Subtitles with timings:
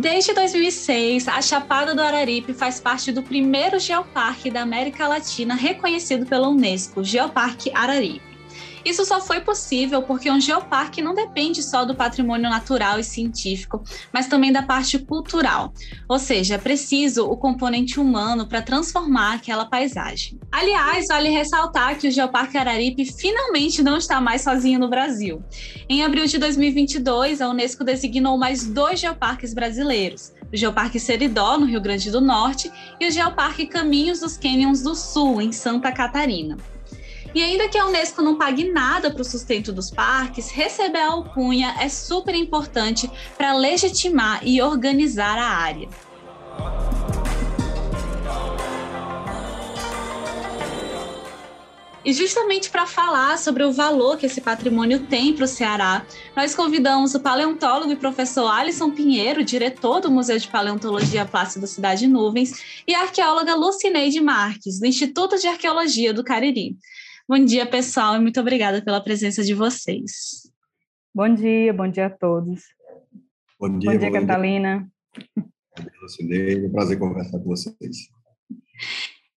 [0.00, 6.24] Desde 2006, a Chapada do Araripe faz parte do primeiro geoparque da América Latina reconhecido
[6.24, 8.27] pela Unesco, Geoparque Araripe.
[8.84, 13.82] Isso só foi possível porque um geoparque não depende só do patrimônio natural e científico,
[14.12, 15.72] mas também da parte cultural.
[16.08, 20.38] Ou seja, é preciso o componente humano para transformar aquela paisagem.
[20.50, 25.42] Aliás, vale ressaltar que o Geoparque Araripe finalmente não está mais sozinho no Brasil.
[25.88, 31.66] Em abril de 2022, a Unesco designou mais dois geoparques brasileiros o Geoparque Seridó, no
[31.66, 36.56] Rio Grande do Norte, e o Geoparque Caminhos dos Canyons do Sul, em Santa Catarina.
[37.38, 41.12] E ainda que a Unesco não pague nada para o sustento dos parques, receber a
[41.12, 45.88] alcunha é super importante para legitimar e organizar a área.
[52.04, 56.56] E justamente para falar sobre o valor que esse patrimônio tem para o Ceará, nós
[56.56, 62.82] convidamos o paleontólogo e professor Alisson Pinheiro, diretor do Museu de Paleontologia Plácido Cidade Nuvens,
[62.84, 66.76] e a arqueóloga Lucineide Marques, do Instituto de Arqueologia do Cariri.
[67.28, 70.50] Bom dia, pessoal, e muito obrigada pela presença de vocês.
[71.14, 72.62] Bom dia, bom dia a todos.
[73.60, 74.88] Bom dia, bom dia Catalina.
[75.36, 78.08] Bom dia, é um prazer conversar com vocês.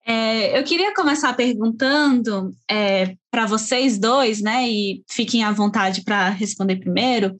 [0.06, 6.30] É, eu queria começar perguntando é, para vocês dois, né, e fiquem à vontade para
[6.30, 7.36] responder primeiro,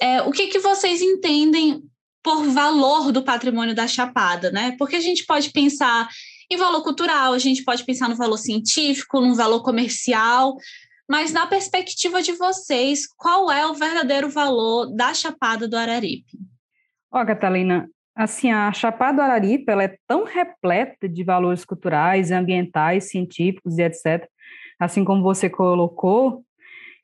[0.00, 1.82] é, o que, que vocês entendem
[2.22, 4.76] por valor do patrimônio da Chapada, né?
[4.78, 6.08] Porque a gente pode pensar
[6.50, 10.54] em valor cultural, a gente pode pensar no valor científico, no valor comercial,
[11.08, 16.38] mas na perspectiva de vocês, qual é o verdadeiro valor da Chapada do Araripe?
[17.12, 22.30] Ó, oh, Catalina, assim, a Chapada do Araripe, ela é tão repleta de valores culturais,
[22.30, 24.28] ambientais, científicos e etc.,
[24.78, 26.44] assim como você colocou,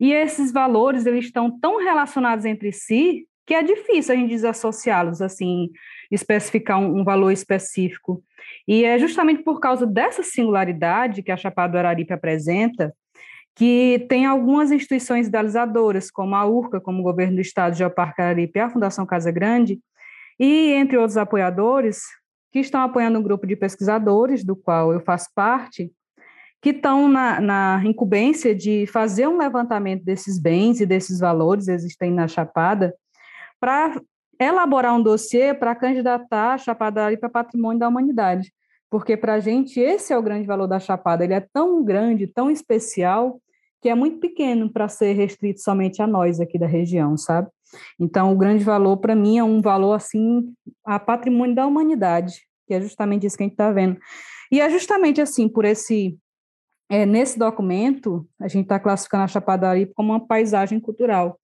[0.00, 5.20] e esses valores, eles estão tão relacionados entre si que é difícil a gente desassociá-los,
[5.20, 5.70] assim,
[6.10, 8.22] especificar um, um valor específico.
[8.66, 12.94] E é justamente por causa dessa singularidade que a Chapada do Araripe apresenta
[13.54, 18.58] que tem algumas instituições idealizadoras, como a URCA, como o Governo do Estado Geoparque Araripe
[18.58, 19.78] e a Fundação Casa Grande,
[20.38, 22.02] e entre outros apoiadores,
[22.52, 25.92] que estão apoiando um grupo de pesquisadores, do qual eu faço parte,
[26.62, 32.16] que estão na, na incumbência de fazer um levantamento desses bens e desses valores existentes
[32.16, 32.94] na Chapada,
[33.58, 34.00] para
[34.40, 38.52] elaborar um dossiê para candidatar a Chapada para patrimônio da humanidade.
[38.88, 42.26] Porque para a gente esse é o grande valor da Chapada, ele é tão grande,
[42.26, 43.40] tão especial,
[43.80, 47.48] que é muito pequeno para ser restrito somente a nós aqui da região, sabe?
[47.98, 50.52] Então, o grande valor para mim é um valor assim
[50.84, 53.98] a patrimônio da humanidade, que é justamente isso que a gente está vendo.
[54.50, 56.18] E é justamente assim, por esse
[56.90, 61.39] é, nesse documento, a gente está classificando a Chapada como uma paisagem cultural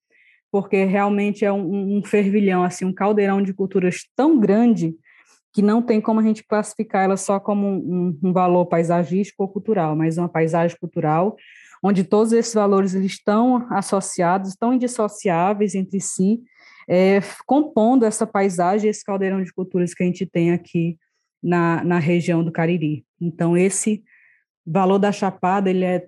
[0.56, 4.97] porque realmente é um, um fervilhão, assim, um caldeirão de culturas tão grande
[5.53, 9.50] que não tem como a gente classificar ela só como um, um, valor paisagístico ou
[9.50, 11.37] cultural, mas uma paisagem cultural
[11.84, 16.41] onde todos esses valores eles estão associados, estão indissociáveis entre si,
[16.88, 20.97] é, compondo essa paisagem, esse caldeirão de culturas que a gente tem aqui
[21.43, 23.05] na, na região do Cariri.
[23.21, 24.03] Então, esse
[24.67, 26.06] valor da Chapada ele é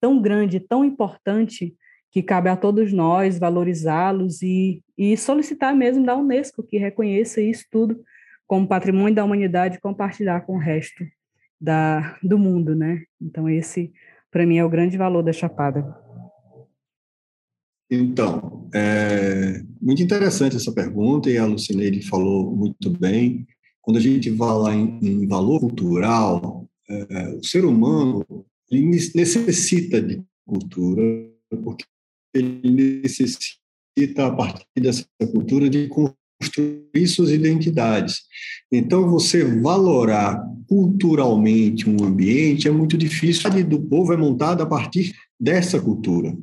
[0.00, 1.76] tão grande, tão importante,
[2.12, 7.64] que cabe a todos nós valorizá-los e, e solicitar mesmo da Unesco que reconheça isso
[7.70, 8.04] tudo
[8.46, 11.04] como patrimônio da humanidade e compartilhar com o resto
[11.58, 13.02] da, do mundo, né?
[13.18, 13.90] Então esse,
[14.30, 15.96] para mim, é o grande valor da Chapada.
[17.90, 23.46] Então, é muito interessante essa pergunta e a Lucineide falou muito bem.
[23.80, 28.24] Quando a gente fala em, em valor cultural, é, o ser humano
[28.70, 31.02] necessita de cultura
[31.64, 31.84] porque
[32.34, 38.22] ele necessita, a partir dessa cultura, de construir suas identidades.
[38.70, 43.50] Então, você valorar culturalmente um ambiente é muito difícil.
[43.50, 46.36] A do povo é montada a partir dessa cultura.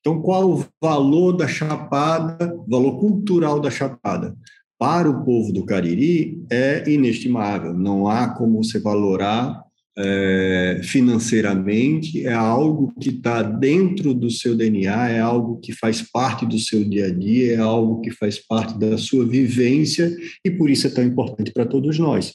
[0.00, 4.36] Então, qual o valor da Chapada, valor cultural da Chapada?
[4.78, 7.72] Para o povo do Cariri é inestimável.
[7.72, 9.65] Não há como você valorar
[9.98, 16.44] é, financeiramente, é algo que está dentro do seu DNA, é algo que faz parte
[16.44, 20.14] do seu dia a dia, é algo que faz parte da sua vivência
[20.44, 22.34] e por isso é tão importante para todos nós.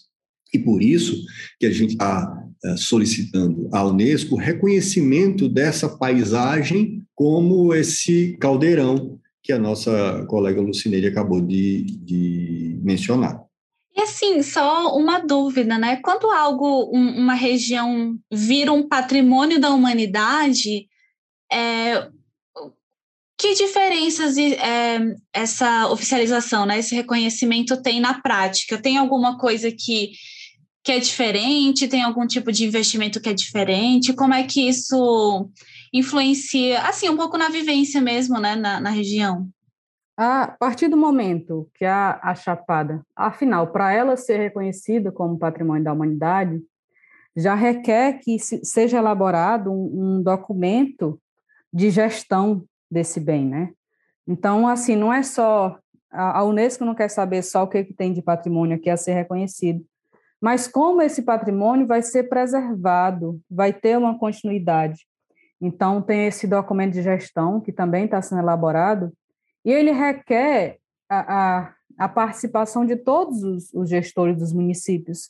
[0.53, 1.23] E por isso
[1.59, 2.33] que a gente está
[2.65, 11.07] é, solicitando à Unesco reconhecimento dessa paisagem como esse caldeirão que a nossa colega Lucineide
[11.07, 13.50] acabou de, de mencionar.
[14.01, 15.97] E assim, só uma dúvida, né?
[15.97, 20.87] Quando algo, um, uma região vira um patrimônio da humanidade,
[21.53, 22.09] é,
[23.37, 24.99] que diferenças é,
[25.31, 28.81] essa oficialização, né, esse reconhecimento tem na prática?
[28.81, 30.13] Tem alguma coisa que,
[30.83, 31.87] que é diferente?
[31.87, 34.13] Tem algum tipo de investimento que é diferente?
[34.13, 35.47] Como é que isso
[35.93, 39.47] influencia, assim, um pouco na vivência mesmo, né, na, na região?
[40.23, 45.83] A partir do momento que a, a Chapada, afinal, para ela ser reconhecida como patrimônio
[45.83, 46.61] da humanidade,
[47.35, 51.19] já requer que se, seja elaborado um, um documento
[51.73, 53.71] de gestão desse bem, né?
[54.27, 55.79] Então, assim, não é só
[56.11, 59.13] a Unesco não quer saber só o que, que tem de patrimônio aqui a ser
[59.13, 59.83] reconhecido,
[60.39, 65.03] mas como esse patrimônio vai ser preservado, vai ter uma continuidade.
[65.59, 69.11] Então, tem esse documento de gestão que também está sendo elaborado,
[69.63, 70.77] e ele requer
[71.09, 75.29] a, a, a participação de todos os, os, gestores dos municípios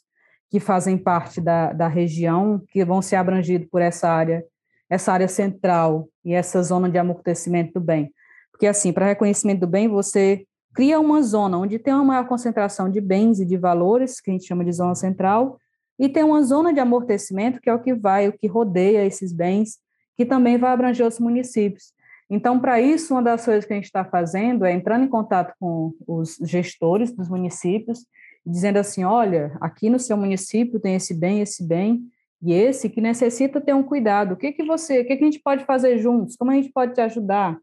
[0.49, 4.45] que fazem parte da, da região, que vão ser abrangidos por essa área
[4.91, 8.13] essa área central e essa zona de amortecimento do bem.
[8.51, 12.89] Porque, assim, para reconhecimento do bem, você cria uma zona onde tem uma maior concentração
[12.89, 15.57] de bens e de valores, que a gente chama de zona central,
[15.97, 19.31] e tem uma zona de amortecimento, que é o que vai, o que rodeia esses
[19.31, 19.79] bens,
[20.17, 21.93] que também vai abranger os municípios.
[22.33, 25.53] Então, para isso, uma das coisas que a gente está fazendo é entrando em contato
[25.59, 28.05] com os gestores dos municípios,
[28.45, 32.01] dizendo assim: olha, aqui no seu município tem esse bem, esse bem,
[32.41, 34.33] e esse que necessita ter um cuidado.
[34.33, 36.37] O que que você, o que que a gente pode fazer juntos?
[36.37, 37.59] Como a gente pode te ajudar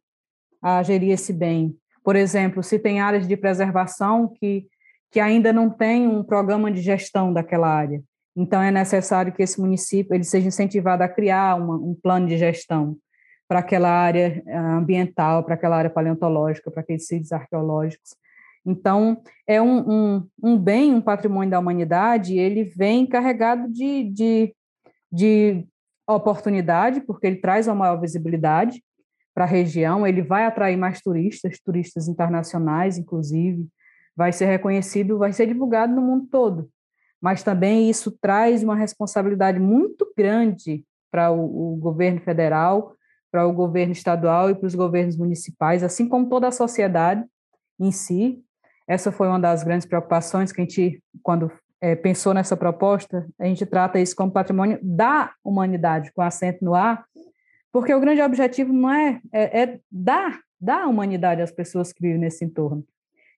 [0.63, 1.75] a gerir esse bem?
[2.05, 4.67] Por exemplo, se tem áreas de preservação que
[5.11, 8.03] que ainda não tem um programa de gestão daquela área.
[8.37, 12.37] Então é necessário que esse município ele seja incentivado a criar uma, um plano de
[12.37, 12.99] gestão
[13.49, 18.15] para aquela área eh, ambiental, para aquela área paleontológica, para aqueles sítios arqueológicos.
[18.67, 24.55] Então, é um, um, um, bem, um patrimônio da humanidade, ele vem carregado de, de
[25.11, 25.67] de
[26.07, 28.83] oportunidade, porque ele traz uma maior visibilidade
[29.35, 33.67] para a região, ele vai atrair mais turistas, turistas internacionais, inclusive,
[34.17, 36.69] vai ser reconhecido, vai ser divulgado no mundo todo.
[37.21, 42.95] Mas também isso traz uma responsabilidade muito grande para o, o governo federal,
[43.31, 47.25] para o governo estadual e para os governos municipais, assim como toda a sociedade
[47.79, 48.43] em si.
[48.87, 53.45] Essa foi uma das grandes preocupações que a gente, quando é, pensou nessa proposta, a
[53.45, 57.05] gente trata isso como patrimônio da humanidade, com acento no ar,
[57.73, 62.01] porque o grande objetivo não é, é, é dar, dar a humanidade às pessoas que
[62.01, 62.85] vivem nesse entorno.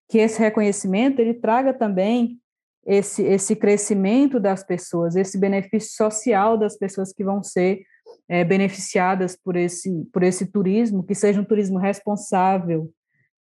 [0.09, 2.39] Que esse reconhecimento ele traga também
[2.87, 7.83] esse, esse crescimento das pessoas, esse benefício social das pessoas que vão ser
[8.31, 12.89] é, beneficiadas por esse, por esse turismo, que seja um turismo responsável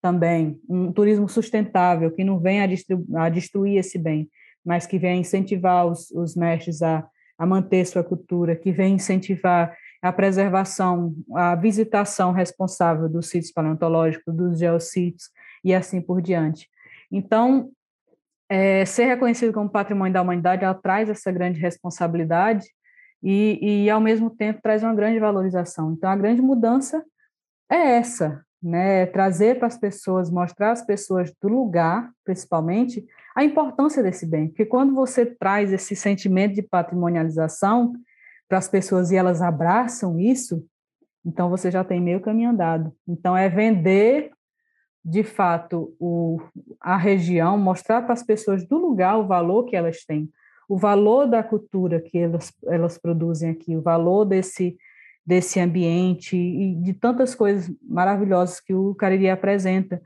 [0.02, 4.28] também, um turismo sustentável, que não venha a, a destruir esse bem,
[4.66, 7.08] mas que vem incentivar os, os mestres a,
[7.38, 14.36] a manter sua cultura, que vem incentivar a preservação, a visitação responsável dos sítios paleontológicos,
[14.36, 15.30] dos geossítios
[15.64, 16.68] e assim por diante.
[17.12, 17.70] Então,
[18.50, 22.66] é, ser reconhecido como patrimônio da humanidade ela traz essa grande responsabilidade
[23.22, 25.92] e, e, ao mesmo tempo, traz uma grande valorização.
[25.94, 27.04] Então, a grande mudança
[27.70, 29.06] é essa, né?
[29.08, 33.06] Trazer para as pessoas, mostrar às pessoas do lugar, principalmente,
[33.36, 37.94] a importância desse bem, porque quando você traz esse sentimento de patrimonialização
[38.48, 40.66] para as pessoas e elas abraçam isso,
[41.26, 42.94] então você já tem meio caminho andado.
[43.08, 44.32] Então é vender
[45.06, 46.42] de fato o,
[46.82, 50.30] a região, mostrar para as pessoas do lugar o valor que elas têm,
[50.70, 54.78] o valor da cultura que elas, elas produzem aqui, o valor desse
[55.26, 60.02] desse ambiente e de tantas coisas maravilhosas que o Cariri apresenta.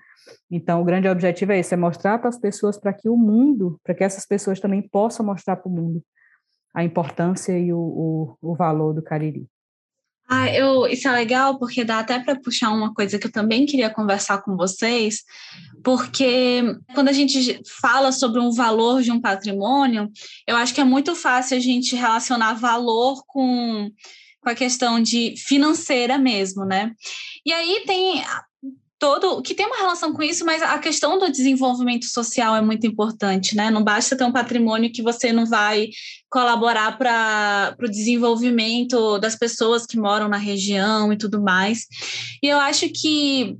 [0.51, 3.79] Então, o grande objetivo é esse, é mostrar para as pessoas, para que o mundo,
[3.86, 6.03] para que essas pessoas também possam mostrar para o mundo
[6.74, 9.48] a importância e o, o, o valor do Cariri.
[10.27, 13.65] Ah, eu, isso é legal porque dá até para puxar uma coisa que eu também
[13.65, 15.24] queria conversar com vocês,
[15.84, 16.63] porque
[16.94, 20.10] quando a gente fala sobre um valor de um patrimônio,
[20.48, 23.92] eu acho que é muito fácil a gente relacionar valor com
[24.44, 26.92] com a questão de financeira mesmo, né?
[27.46, 28.22] E aí tem
[29.03, 32.88] todo que tem uma relação com isso, mas a questão do desenvolvimento social é muito
[32.88, 33.69] importante, né?
[33.69, 35.89] Não basta ter um patrimônio que você não vai
[36.29, 41.86] colaborar para o desenvolvimento das pessoas que moram na região e tudo mais.
[42.41, 43.57] E eu acho que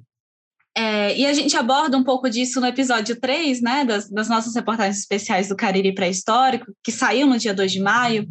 [0.78, 4.56] é, e a gente aborda um pouco disso no episódio 3, né, das, das nossas
[4.56, 8.26] reportagens especiais do Cariri Pré-Histórico, que saiu no dia 2 de maio,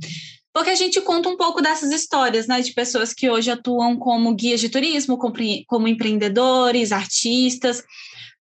[0.52, 4.34] porque a gente conta um pouco dessas histórias, né, de pessoas que hoje atuam como
[4.34, 5.18] guias de turismo,
[5.66, 7.82] como, empreendedores, artistas,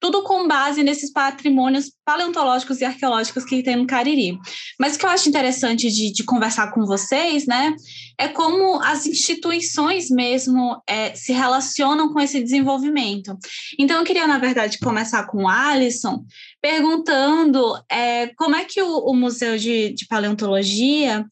[0.02, 4.36] tudo com base nesses patrimônios paleontológicos e arqueológicos que tem no Cariri.
[4.80, 7.74] Mas o que eu acho interessante de, de conversar com vocês, né,
[8.18, 13.38] é como as instituições mesmo é, se relacionam com esse desenvolvimento.
[13.78, 16.26] Então, eu queria, na verdade, começar com o Alisson,
[16.60, 21.24] perguntando é, como é que o, o Museu de, de Paleontologia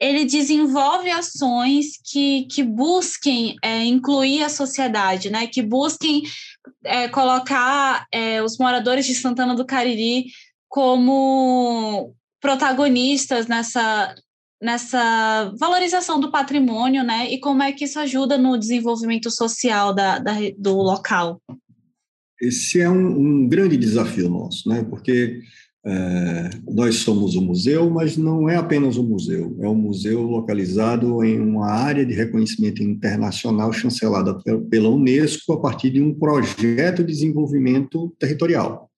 [0.00, 5.46] ele desenvolve ações que, que busquem é, incluir a sociedade, né?
[5.46, 6.22] que busquem
[6.84, 10.26] é, colocar é, os moradores de Santana do Cariri
[10.68, 14.14] como protagonistas nessa,
[14.60, 17.30] nessa valorização do patrimônio, né?
[17.30, 21.42] E como é que isso ajuda no desenvolvimento social da, da do local?
[22.40, 24.82] Esse é um, um, grande desafio nosso, né?
[24.88, 25.40] Porque
[25.84, 31.24] é, nós somos um museu, mas não é apenas um museu, é um museu localizado
[31.24, 37.12] em uma área de reconhecimento internacional chancelada pela Unesco a partir de um projeto de
[37.12, 38.90] desenvolvimento territorial.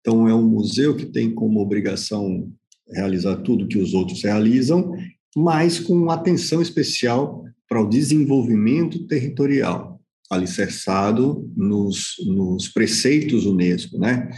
[0.00, 2.50] Então, é um museu que tem como obrigação
[2.88, 4.92] realizar tudo que os outros realizam,
[5.36, 14.30] mas com atenção especial para o desenvolvimento territorial, alicerçado nos, nos preceitos Unesco, né?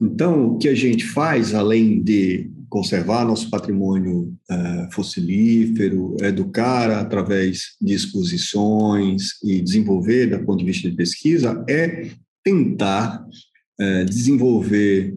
[0.00, 7.76] Então, o que a gente faz, além de conservar nosso patrimônio uh, fossilífero, educar através
[7.80, 12.10] de exposições e desenvolver, do ponto de vista de pesquisa, é
[12.44, 13.24] tentar
[13.80, 15.16] uh, desenvolver,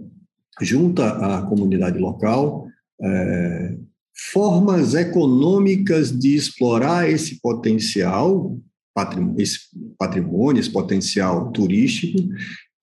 [0.62, 2.68] junto à comunidade local,
[3.02, 3.88] uh,
[4.32, 8.58] formas econômicas de explorar esse potencial,
[8.94, 12.18] patrimônio, esse potencial turístico,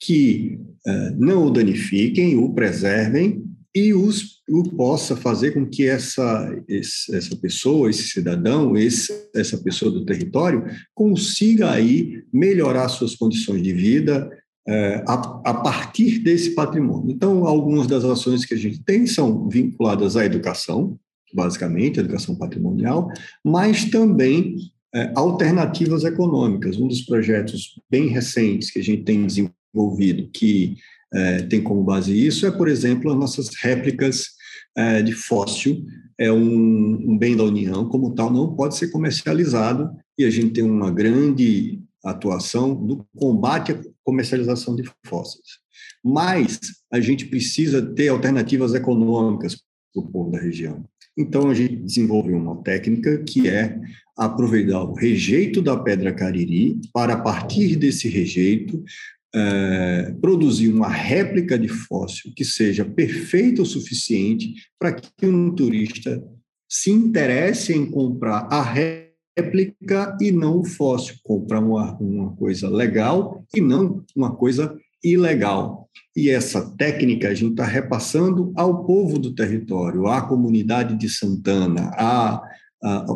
[0.01, 6.51] que uh, não o danifiquem, o preservem e os, o possa fazer com que essa,
[6.67, 10.65] esse, essa pessoa, esse cidadão, esse, essa pessoa do território
[10.95, 14.31] consiga aí melhorar suas condições de vida
[14.69, 17.11] uh, a, a partir desse patrimônio.
[17.11, 20.99] Então, algumas das ações que a gente tem são vinculadas à educação,
[21.35, 23.11] basicamente, educação patrimonial,
[23.45, 24.57] mas também
[24.95, 26.79] é, alternativas econômicas.
[26.79, 30.77] Um dos projetos bem recentes que a gente tem desenvolvido envolvido que
[31.13, 34.27] é, tem como base isso é, por exemplo, as nossas réplicas
[34.77, 35.85] é, de fóssil.
[36.19, 40.55] É um, um, bem da União, como tal, não pode ser comercializado e a gente
[40.55, 45.59] tem uma grande atuação no combate à comercialização de fósseis.
[46.05, 46.59] Mas
[46.93, 49.57] a gente precisa ter alternativas econômicas
[49.95, 50.85] para o povo da região.
[51.17, 53.79] Então, a gente desenvolveu uma técnica que é
[54.17, 58.85] aproveitar o rejeito da pedra cariri para, a partir desse rejeito,
[59.35, 66.23] é, produzir uma réplica de fóssil que seja perfeita o suficiente para que um turista
[66.69, 73.45] se interesse em comprar a réplica e não o fóssil, comprar uma, uma coisa legal
[73.55, 75.89] e não uma coisa ilegal.
[76.17, 81.91] E essa técnica a gente está repassando ao povo do território, à comunidade de Santana,
[81.95, 82.43] a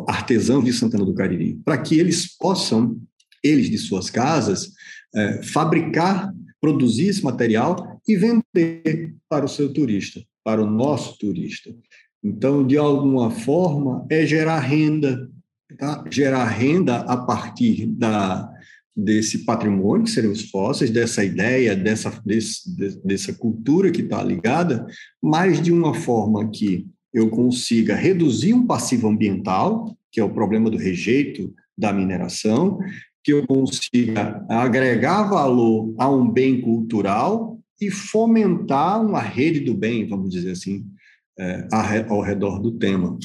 [0.07, 2.99] artesãos de Santana do Cariri, para que eles possam,
[3.43, 4.71] eles de suas casas,
[5.15, 11.73] é, fabricar, produzir esse material e vender para o seu turista, para o nosso turista.
[12.23, 15.29] Então, de alguma forma, é gerar renda,
[15.77, 16.03] tá?
[16.09, 18.49] gerar renda a partir da,
[18.95, 22.63] desse patrimônio, que seriam os fósseis, dessa ideia, dessa, desse,
[23.03, 24.85] dessa cultura que está ligada,
[25.21, 30.69] mas de uma forma que eu consiga reduzir um passivo ambiental, que é o problema
[30.69, 32.79] do rejeito da mineração,
[33.23, 40.07] que eu consiga agregar valor a um bem cultural e fomentar uma rede do bem,
[40.07, 40.85] vamos dizer assim,
[41.39, 41.67] é,
[42.07, 43.17] ao redor do tema.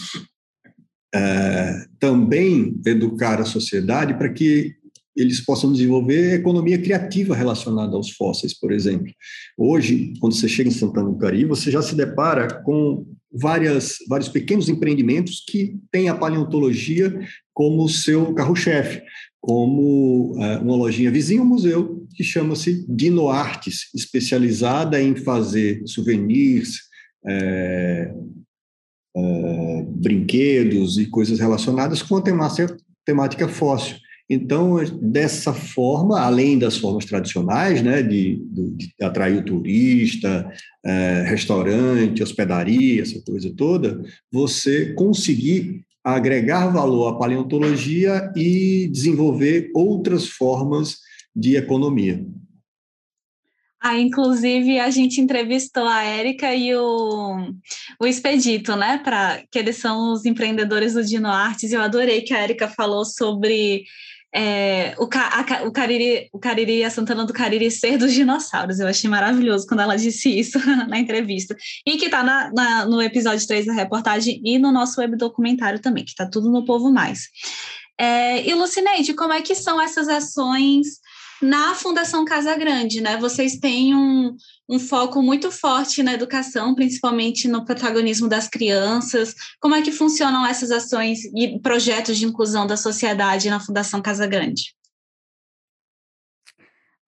[1.15, 4.77] É, também educar a sociedade para que
[5.17, 9.13] eles possam desenvolver economia criativa relacionada aos fósseis, por exemplo.
[9.57, 14.29] Hoje, quando você chega em Santana do Cari, você já se depara com várias, vários
[14.29, 17.19] pequenos empreendimentos que têm a paleontologia
[17.53, 19.03] como seu carro-chefe
[19.41, 26.89] como uh, uma lojinha vizinha ao museu, que chama-se Dinoartes, especializada em fazer souvenirs,
[27.27, 28.13] é,
[29.17, 33.97] é, brinquedos e coisas relacionadas com a temática, temática fóssil.
[34.31, 40.51] Então, dessa forma, além das formas tradicionais, né, de, de atrair o turista,
[40.85, 45.83] é, restaurante, hospedaria, essa coisa toda, você conseguir
[46.15, 50.99] agregar valor à paleontologia e desenvolver outras formas
[51.35, 52.25] de economia.
[53.81, 57.53] Ah, inclusive a gente entrevistou a Érica e o,
[58.01, 58.99] o Expedito, né?
[58.99, 61.73] Pra, que eles são os empreendedores do Dino Artes.
[61.73, 63.85] Eu adorei que a Érica falou sobre
[64.35, 68.79] é, o, a, o, Cariri, o Cariri, a Santana do Cariri ser dos dinossauros.
[68.79, 70.59] Eu achei maravilhoso quando ela disse isso
[70.89, 71.57] na entrevista.
[71.87, 75.81] E que está na, na, no episódio 3 da reportagem e no nosso web documentário
[75.81, 77.29] também, que está tudo no Povo Mais.
[77.99, 81.01] É, e Lucineide, como é que são essas ações
[81.41, 83.17] na Fundação Casa Grande, né?
[83.17, 84.37] Vocês têm um,
[84.69, 89.35] um foco muito forte na educação, principalmente no protagonismo das crianças.
[89.61, 94.27] Como é que funcionam essas ações e projetos de inclusão da sociedade na Fundação Casa
[94.27, 94.75] Grande?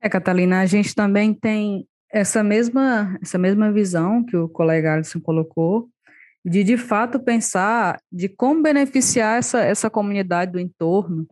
[0.00, 5.20] É, Catalina, a gente também tem essa mesma, essa mesma visão que o colega Alisson
[5.20, 5.88] colocou,
[6.44, 11.26] de de fato pensar de como beneficiar essa, essa comunidade do entorno,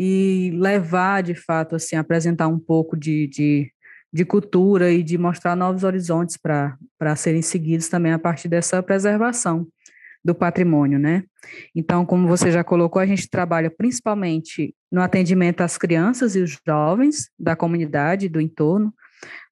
[0.00, 3.72] e levar, de fato, assim, apresentar um pouco de, de,
[4.12, 9.66] de cultura e de mostrar novos horizontes para serem seguidos também a partir dessa preservação
[10.24, 11.24] do patrimônio, né?
[11.74, 16.56] Então, como você já colocou, a gente trabalha principalmente no atendimento às crianças e os
[16.64, 18.94] jovens da comunidade, do entorno,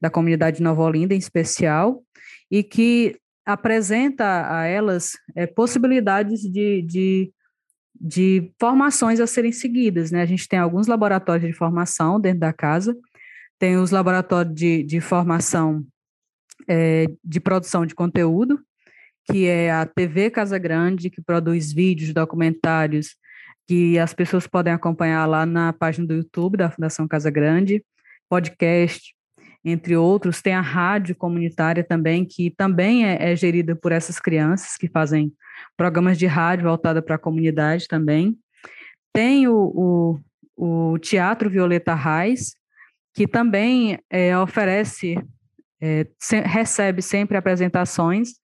[0.00, 2.04] da comunidade de Nova Olinda em especial,
[2.48, 7.32] e que apresenta a elas é, possibilidades de, de
[8.00, 10.22] de formações a serem seguidas, né?
[10.22, 12.96] A gente tem alguns laboratórios de formação dentro da casa,
[13.58, 15.84] tem os laboratórios de, de formação
[16.68, 18.60] é, de produção de conteúdo,
[19.24, 23.16] que é a TV Casa Grande, que produz vídeos, documentários,
[23.66, 27.84] que as pessoas podem acompanhar lá na página do YouTube da Fundação Casa Grande,
[28.28, 29.15] podcast,
[29.64, 30.42] entre outros.
[30.42, 35.32] Tem a rádio comunitária também, que também é, é gerida por essas crianças que fazem
[35.76, 38.36] programas de rádio voltada para a comunidade também.
[39.12, 40.20] Tem o,
[40.56, 42.54] o, o Teatro Violeta Reis,
[43.14, 45.18] que também é, oferece,
[45.80, 48.34] é, se, recebe sempre apresentações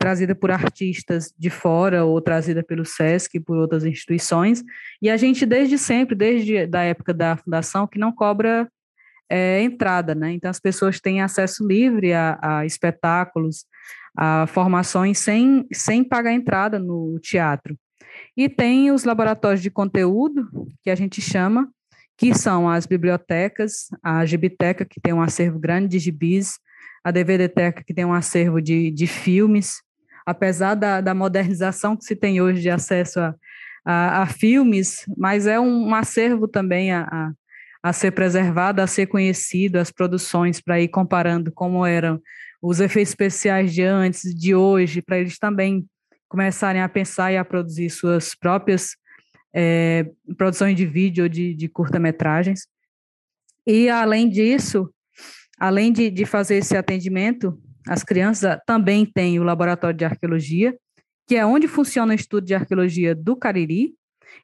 [0.00, 4.64] trazida por artistas de fora ou trazida pelo SESC e por outras instituições.
[5.02, 8.66] E a gente, desde sempre, desde a época da fundação, que não cobra
[9.30, 10.32] é, entrada, né?
[10.32, 13.64] Então, as pessoas têm acesso livre a, a espetáculos,
[14.16, 17.78] a formações sem, sem pagar entrada no teatro.
[18.36, 20.48] E tem os laboratórios de conteúdo,
[20.82, 21.68] que a gente chama,
[22.16, 26.58] que são as bibliotecas, a Gibiteca, que tem um acervo grande de gibis,
[27.02, 29.80] a DVDteca, que tem um acervo de, de filmes,
[30.26, 33.34] apesar da, da modernização que se tem hoje de acesso a,
[33.84, 37.32] a, a filmes, mas é um, acervo também a, a,
[37.82, 42.20] a, ser preservado, a ser conhecido, as produções, para ir comparando como eram
[42.62, 45.86] os efeitos especiais de antes, de hoje, para eles também
[46.28, 48.96] começarem a pensar e a produzir suas próprias
[49.54, 52.66] é, produções de vídeo de, de curta-metragens.
[53.66, 54.92] E, além disso,
[55.58, 60.76] além de, de fazer esse atendimento, as crianças também têm o laboratório de arqueologia,
[61.26, 63.94] que é onde funciona o estudo de arqueologia do Cariri,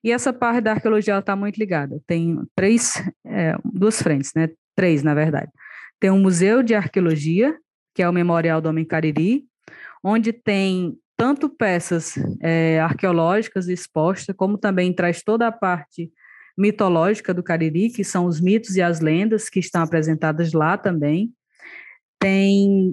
[0.03, 2.01] e essa parte da arqueologia está muito ligada.
[2.07, 4.49] Tem três, é, duas frentes, né?
[4.75, 5.51] Três, na verdade.
[5.99, 7.57] Tem um museu de arqueologia,
[7.95, 9.45] que é o Memorial do Homem Cariri,
[10.05, 16.13] onde tem tanto peças é, arqueológicas expostas, como também traz toda a parte
[16.57, 21.33] mitológica do Cariri, que são os mitos e as lendas que estão apresentadas lá também.
[22.19, 22.93] Tem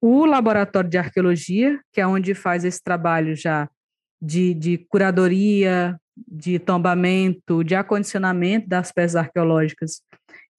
[0.00, 3.68] o Laboratório de Arqueologia, que é onde faz esse trabalho já
[4.20, 10.02] de, de curadoria, de tombamento, de acondicionamento das peças arqueológicas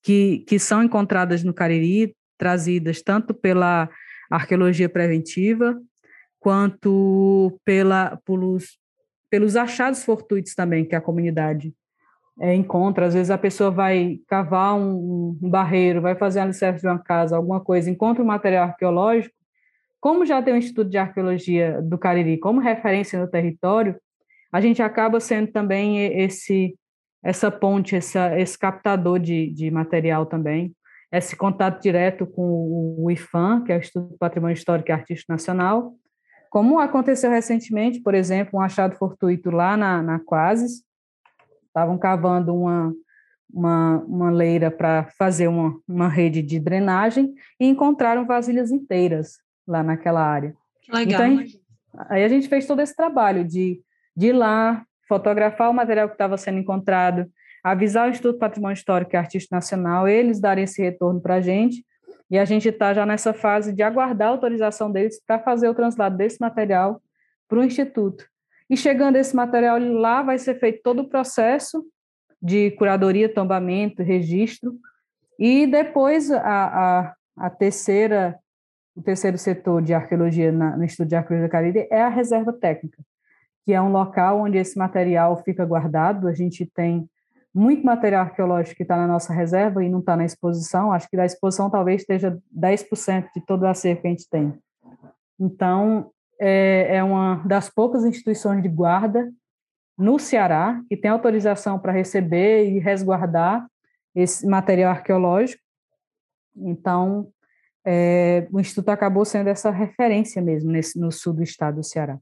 [0.02, 3.88] que, que são encontradas no Cariri, trazidas tanto pela
[4.30, 5.76] arqueologia preventiva,
[6.38, 8.78] quanto pela, pelos,
[9.28, 11.74] pelos achados fortuitos também que a comunidade
[12.40, 13.06] é, encontra.
[13.06, 16.98] Às vezes a pessoa vai cavar um, um barreiro, vai fazer um alicerce de uma
[16.98, 19.34] casa, alguma coisa, encontra um material arqueológico.
[20.00, 23.94] Como já tem o Instituto de Arqueologia do Cariri como referência no território,
[24.52, 26.76] a gente acaba sendo também esse
[27.22, 30.74] essa ponte, essa, esse captador de, de material também
[31.12, 35.32] esse contato direto com o IFAM, que é o Instituto do Patrimônio Histórico e Artístico
[35.32, 35.94] Nacional,
[36.48, 40.82] como aconteceu recentemente, por exemplo, um achado fortuito lá na, na Quasis,
[41.66, 42.92] estavam cavando uma,
[43.52, 49.82] uma, uma leira para fazer uma, uma rede de drenagem e encontraram vasilhas inteiras lá
[49.82, 50.54] naquela área.
[50.82, 51.26] Que legal.
[51.26, 51.44] Então,
[52.08, 53.80] aí a gente fez todo esse trabalho de,
[54.16, 57.26] de ir lá, fotografar o material que estava sendo encontrado,
[57.62, 61.84] avisar o Instituto Patrimônio Histórico e Artístico Nacional, eles darem esse retorno para a gente,
[62.30, 65.74] e a gente está já nessa fase de aguardar a autorização deles para fazer o
[65.74, 67.02] translado desse material
[67.48, 68.24] para o Instituto.
[68.68, 71.84] E chegando esse material lá, vai ser feito todo o processo
[72.40, 74.78] de curadoria, tombamento, registro,
[75.38, 78.38] e depois a, a, a terceira,
[78.94, 82.52] o terceiro setor de arqueologia na, no Instituto de Arqueologia do Caribe é a reserva
[82.52, 82.98] técnica,
[83.70, 86.26] que é um local onde esse material fica guardado.
[86.26, 87.08] A gente tem
[87.54, 90.90] muito material arqueológico que está na nossa reserva e não está na exposição.
[90.90, 94.58] Acho que da exposição talvez esteja 10% de todo o acervo que a gente tem.
[95.38, 99.30] Então, é, é uma das poucas instituições de guarda
[99.96, 103.64] no Ceará que tem autorização para receber e resguardar
[104.16, 105.62] esse material arqueológico.
[106.56, 107.28] Então,
[107.86, 112.18] é, o Instituto acabou sendo essa referência mesmo nesse, no sul do estado do Ceará.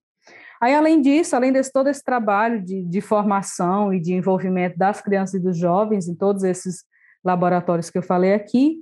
[0.61, 5.01] Aí, além disso, além de todo esse trabalho de, de formação e de envolvimento das
[5.01, 6.85] crianças e dos jovens em todos esses
[7.25, 8.79] laboratórios que eu falei aqui,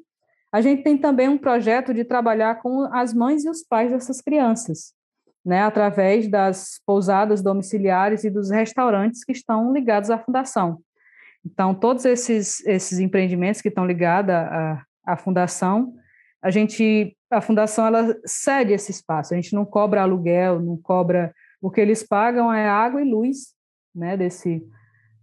[0.53, 4.23] a gente tem também um projeto de trabalhar com as mães e os pais dessas
[4.23, 4.95] crianças,
[5.45, 10.79] né, através das pousadas domiciliares e dos restaurantes que estão ligados à fundação.
[11.45, 15.95] Então, todos esses, esses empreendimentos que estão ligados à, à fundação,
[16.43, 21.33] a gente, a fundação, ela cede esse espaço, a gente não cobra aluguel, não cobra
[21.67, 23.49] o que eles pagam é água e luz,
[23.93, 24.65] né, desse,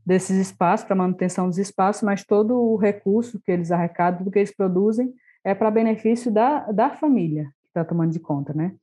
[0.05, 4.39] desses espaços, para manutenção dos espaços, mas todo o recurso que eles arrecadam, tudo que
[4.39, 8.75] eles produzem, é para benefício da, da família que está tomando de conta, né?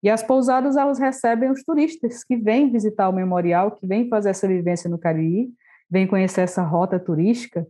[0.00, 4.30] E as pousadas, elas recebem os turistas que vêm visitar o memorial, que vêm fazer
[4.30, 5.50] essa vivência no Cariri,
[5.90, 7.66] vêm conhecer essa rota turística.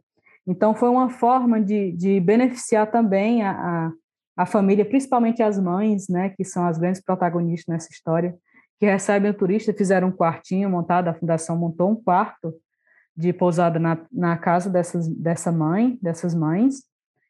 [0.47, 3.93] Então, foi uma forma de, de beneficiar também a, a,
[4.43, 8.37] a família, principalmente as mães, né, que são as grandes protagonistas nessa história,
[8.79, 12.55] que recebem o turista, fizeram um quartinho montado, a fundação montou um quarto
[13.17, 16.85] de pousada na, na casa dessas, dessa mãe, dessas mães,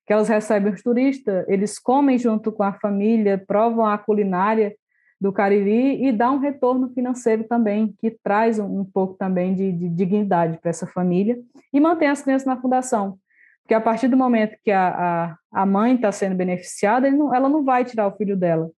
[0.07, 4.75] que elas recebem os turistas, eles comem junto com a família, provam a culinária
[5.21, 9.73] do Cariri e dá um retorno financeiro também, que traz um, um pouco também de,
[9.73, 11.39] de dignidade para essa família
[11.73, 13.19] e mantém as crianças na fundação.
[13.63, 17.49] Porque a partir do momento que a, a, a mãe está sendo beneficiada, não, ela
[17.49, 18.71] não vai tirar o filho dela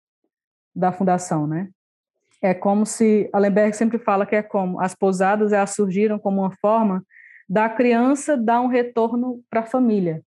[0.75, 1.69] da fundação, né?
[2.43, 6.53] É como se, Allenberg sempre fala que é como, as pousadas elas surgiram como uma
[6.57, 7.05] forma
[7.49, 10.23] da criança dar um retorno para a família,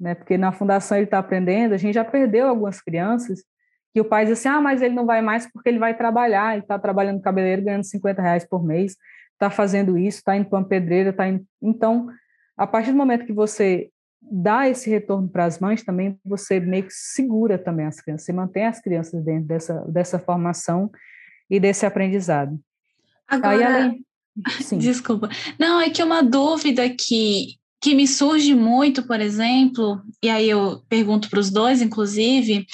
[0.00, 0.14] né?
[0.14, 3.44] Porque na fundação ele está aprendendo, a gente já perdeu algumas crianças
[3.92, 6.54] que o pai diz assim, ah, mas ele não vai mais porque ele vai trabalhar,
[6.54, 8.96] ele está trabalhando cabeleireiro ganhando 50 reais por mês,
[9.34, 11.44] está fazendo isso, está indo para uma pedreira, está indo...
[11.62, 12.08] Então,
[12.56, 13.90] a partir do momento que você
[14.20, 18.32] dá esse retorno para as mães, também você meio que segura também as crianças, você
[18.32, 20.90] mantém as crianças dentro dessa, dessa formação
[21.54, 22.58] e desse aprendizado.
[23.26, 24.04] Agora, Aí, além...
[24.78, 30.50] desculpa, não, é que uma dúvida que, que me surge muito, por exemplo, e aí
[30.50, 32.66] eu pergunto para os dois, inclusive,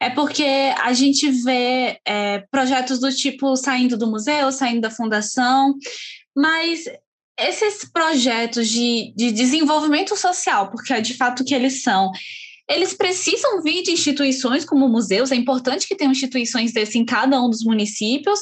[0.00, 0.44] é porque
[0.80, 5.74] a gente vê é, projetos do tipo saindo do museu, saindo da fundação,
[6.36, 6.84] mas
[7.38, 12.10] esses projetos de, de desenvolvimento social, porque é de fato que eles são,
[12.68, 17.40] eles precisam vir de instituições como museus, é importante que tenham instituições desse em cada
[17.40, 18.40] um dos municípios,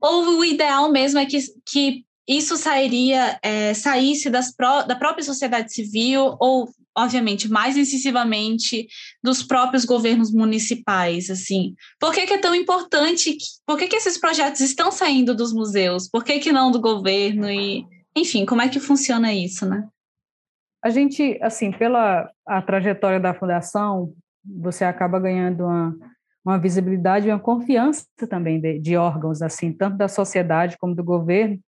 [0.00, 5.72] ou o ideal mesmo é que, que isso sairia, é, saísse pró da própria sociedade
[5.74, 8.86] civil, ou, obviamente, mais incisivamente
[9.22, 11.74] dos próprios governos municipais, assim.
[11.98, 16.08] Por que, que é tão importante, por que, que esses projetos estão saindo dos museus?
[16.08, 17.50] Por que, que não do governo?
[17.50, 17.84] E,
[18.16, 19.86] enfim, como é que funciona isso, né?
[20.84, 24.12] A gente, assim, pela a trajetória da fundação,
[24.44, 25.96] você acaba ganhando uma,
[26.44, 31.02] uma visibilidade e uma confiança também de, de, órgãos, assim, tanto da sociedade como do
[31.02, 31.58] governo.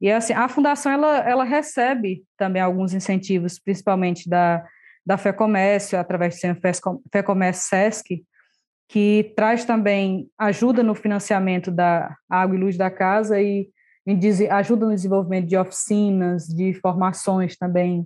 [0.00, 4.64] E assim, a fundação ela, ela recebe também alguns incentivos, principalmente da
[5.06, 6.60] da FEComércio, através do Centro
[7.12, 8.24] FEComércio SESC,
[8.88, 13.70] que traz também ajuda no financiamento da água e luz da casa e,
[14.04, 18.04] e ajuda no desenvolvimento de oficinas, de formações também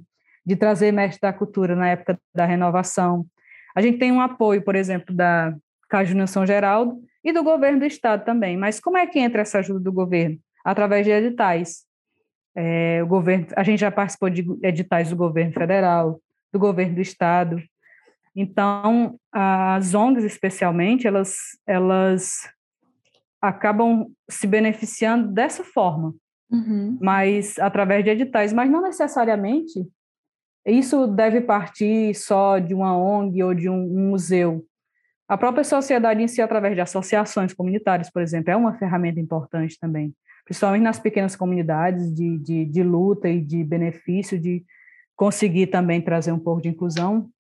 [0.51, 3.25] de trazer mestre da cultura na época da renovação.
[3.73, 5.55] A gente tem um apoio, por exemplo, da
[5.89, 8.57] Caju São Geraldo e do governo do estado também.
[8.57, 10.37] Mas como é que entra essa ajuda do governo?
[10.65, 11.85] Através de editais.
[12.57, 16.21] É, o governo, a gente já participou de editais do governo federal,
[16.53, 17.63] do governo do estado.
[18.35, 22.41] Então, as ONGs, especialmente, elas, elas
[23.41, 26.13] acabam se beneficiando dessa forma,
[26.51, 26.99] uhum.
[27.01, 29.89] mas através de editais, mas não necessariamente
[30.67, 34.65] isso deve partir só de uma ONG ou de um, um museu.
[35.29, 39.79] A própria sociedade em si, através de associações comunitárias, por exemplo, é uma ferramenta importante
[39.79, 40.13] também,
[40.45, 44.65] principalmente nas pequenas comunidades de, de, de luta e de benefício, de
[45.17, 47.31] conseguir também trazer um pouco de inclusão.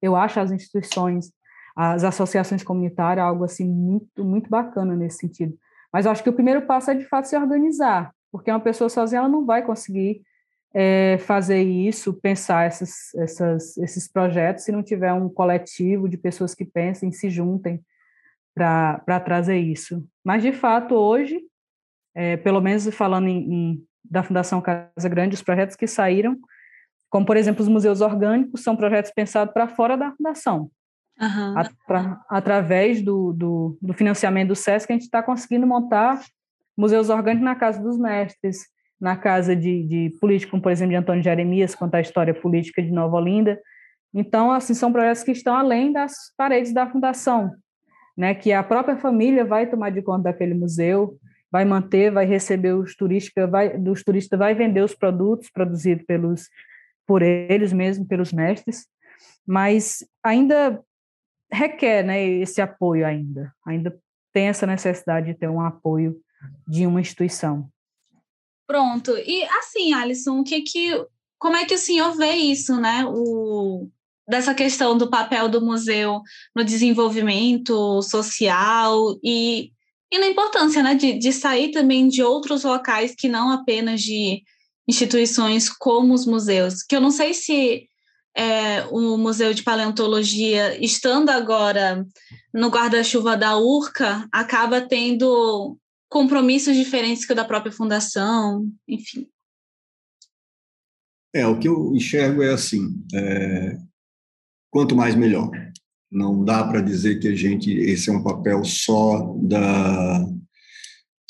[0.00, 1.30] Eu acho as instituições,
[1.76, 5.54] as associações comunitárias algo assim muito muito bacana nesse sentido.
[5.92, 8.88] Mas eu acho que o primeiro passo é de fato se organizar, porque uma pessoa
[8.88, 10.22] sozinha ela não vai conseguir
[10.74, 16.54] é, fazer isso, pensar essas, essas, esses projetos, se não tiver um coletivo de pessoas
[16.54, 17.82] que pensem, se juntem
[18.54, 20.04] para trazer isso.
[20.24, 21.40] Mas, de fato, hoje,
[22.14, 26.36] é, pelo menos falando em, em, da Fundação Casa Grande, os projetos que saíram,
[27.08, 30.70] como, por exemplo, os museus orgânicos são projetos pensados para fora da fundação.
[31.20, 31.58] Uhum.
[31.58, 36.20] A, pra, através do, do, do, financiamento do SESC, a gente está conseguindo montar
[36.76, 38.66] museus orgânicos na Casa dos Mestres,
[39.00, 42.82] na Casa de, de Político, como, por exemplo, de Antônio Jeremias, contar a história política
[42.82, 43.60] de Nova Olinda.
[44.12, 47.52] Então, assim, são projetos que estão além das paredes da fundação,
[48.16, 51.16] né, que a própria família vai tomar de conta daquele museu,
[51.50, 56.48] vai manter, vai receber os turistas, vai, os turistas vai vender os produtos produzidos pelos
[57.06, 58.86] por eles mesmos, pelos mestres,
[59.46, 60.78] mas ainda
[61.50, 63.98] requer, né, esse apoio ainda, ainda
[64.32, 66.16] tem essa necessidade de ter um apoio
[66.66, 67.68] de uma instituição.
[68.68, 69.16] Pronto.
[69.16, 71.04] E assim, Alisson, o que que
[71.38, 73.04] como é que o senhor vê isso, né?
[73.08, 73.88] O
[74.28, 76.20] dessa questão do papel do museu
[76.54, 79.72] no desenvolvimento social e,
[80.12, 84.42] e na importância né, de, de sair também de outros locais que não apenas de
[84.86, 87.88] instituições como os museus, que eu não sei se
[88.36, 92.06] é, o Museu de Paleontologia, estando agora
[92.52, 95.78] no guarda-chuva da URCA, acaba tendo
[96.08, 99.28] compromissos diferentes que o da própria fundação, enfim.
[101.34, 103.76] É, o que eu enxergo é assim, é,
[104.70, 105.50] quanto mais melhor.
[106.10, 110.26] Não dá para dizer que a gente esse é um papel só da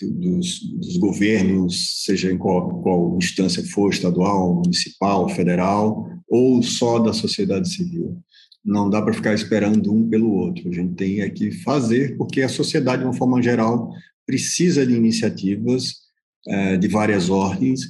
[0.00, 7.12] dos, dos governos, seja em qual, qual instância for, estadual, municipal, federal, ou só da
[7.12, 8.22] sociedade civil.
[8.64, 10.68] Não dá para ficar esperando um pelo outro.
[10.68, 13.90] A gente tem é que fazer, porque a sociedade, de uma forma geral,
[14.28, 15.94] precisa de iniciativas
[16.46, 17.80] é, de várias ordens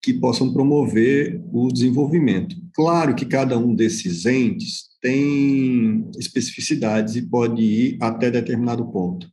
[0.00, 2.54] que possam promover o desenvolvimento.
[2.72, 9.28] Claro que cada um desses entes tem especificidades e pode ir até determinado ponto.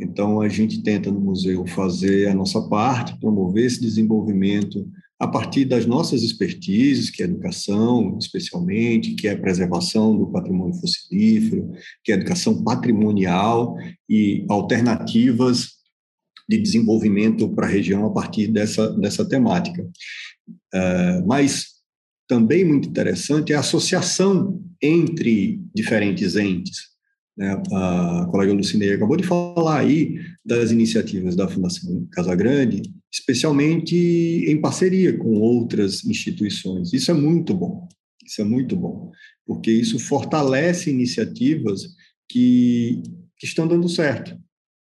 [0.00, 5.64] Então, a gente tenta no museu fazer a nossa parte, promover esse desenvolvimento a partir
[5.64, 11.70] das nossas expertises, que é educação, especialmente, que é preservação do patrimônio fossilífero,
[12.02, 13.76] que é educação patrimonial
[14.08, 15.79] e alternativas
[16.50, 19.88] de desenvolvimento para a região a partir dessa, dessa temática.
[20.74, 21.66] Uh, mas
[22.28, 26.88] também muito interessante é a associação entre diferentes entes.
[27.38, 27.52] Né?
[27.72, 32.82] A colega Lucinei acabou de falar aí das iniciativas da Fundação Casa Grande,
[33.12, 36.92] especialmente em parceria com outras instituições.
[36.92, 37.86] Isso é muito bom,
[38.26, 39.12] isso é muito bom,
[39.46, 41.94] porque isso fortalece iniciativas
[42.28, 43.02] que,
[43.38, 44.36] que estão dando certo.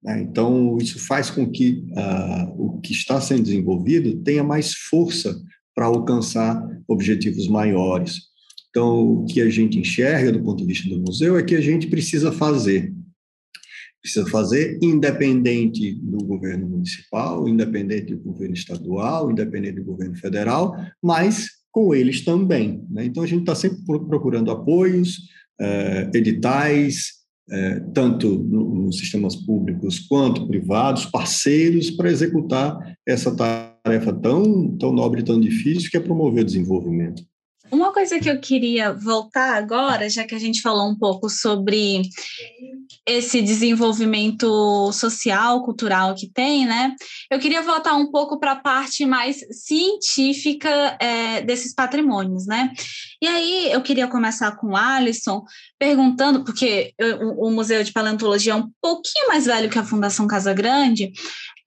[0.06, 0.22] Né?
[0.22, 5.36] Então, isso faz com que uh, o que está sendo desenvolvido tenha mais força
[5.74, 8.22] para alcançar objetivos maiores.
[8.70, 11.60] Então, o que a gente enxerga do ponto de vista do museu é que a
[11.60, 12.94] gente precisa fazer.
[14.00, 21.48] Precisa fazer independente do governo municipal, independente do governo estadual, independente do governo federal, mas
[21.72, 22.84] com eles também.
[22.88, 23.06] Né?
[23.06, 25.22] Então, a gente está sempre procurando apoios,
[25.60, 34.76] eh, editais, é, tanto nos sistemas públicos quanto privados, parceiros para executar essa tarefa tão,
[34.76, 37.22] tão nobre tão difícil que é promover o desenvolvimento.
[37.70, 42.02] Uma coisa que eu queria voltar agora, já que a gente falou um pouco sobre
[43.06, 46.94] esse desenvolvimento social, cultural que tem, né?
[47.30, 52.72] Eu queria voltar um pouco para a parte mais científica é, desses patrimônios, né?
[53.20, 55.42] E aí eu queria começar com o Alisson,
[55.78, 56.92] perguntando, porque
[57.38, 61.12] o Museu de Paleontologia é um pouquinho mais velho que a Fundação Casa Grande,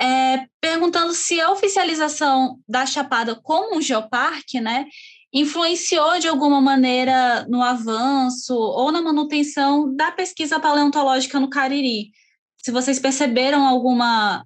[0.02, 4.86] é, perguntando se a oficialização da Chapada como um geoparque, né?
[5.34, 12.12] Influenciou de alguma maneira no avanço ou na manutenção da pesquisa paleontológica no Cariri?
[12.58, 14.44] Se vocês perceberam alguma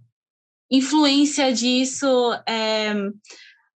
[0.70, 2.08] influência disso
[2.48, 2.94] é,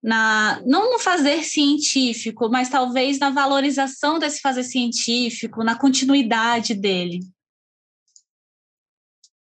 [0.02, 7.20] na não no fazer científico, mas talvez na valorização desse fazer científico, na continuidade dele.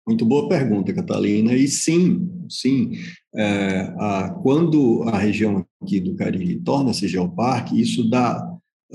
[0.06, 1.54] Muito boa pergunta, Catalina.
[1.54, 2.92] E sim, sim,
[3.34, 8.46] é, a, quando a região aqui do Cariri torna-se geoparque, isso dá.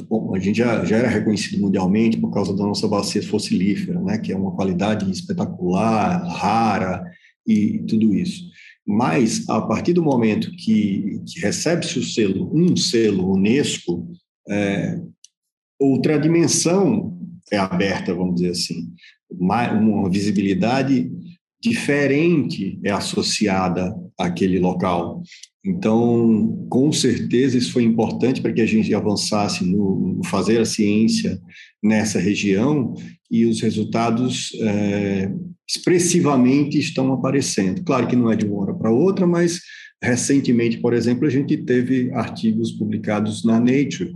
[0.09, 4.17] Bom, a gente já, já era reconhecido mundialmente por causa da nossa bacia fossilífera, né,
[4.17, 7.01] que é uma qualidade espetacular, rara
[7.47, 8.43] e tudo isso.
[8.85, 14.05] Mas, a partir do momento que, que recebe-se o selo, um selo Unesco,
[14.49, 14.99] é,
[15.79, 17.17] outra dimensão
[17.51, 18.93] é aberta, vamos dizer assim,
[19.29, 21.09] uma, uma visibilidade
[21.61, 25.21] diferente é associada àquele local.
[25.63, 30.65] Então, com certeza, isso foi importante para que a gente avançasse no, no fazer a
[30.65, 31.41] ciência
[31.83, 32.93] nessa região
[33.31, 35.31] e os resultados é,
[35.67, 37.83] expressivamente estão aparecendo.
[37.83, 39.59] Claro que não é de uma hora para outra, mas
[40.01, 44.13] recentemente, por exemplo, a gente teve artigos publicados na Nature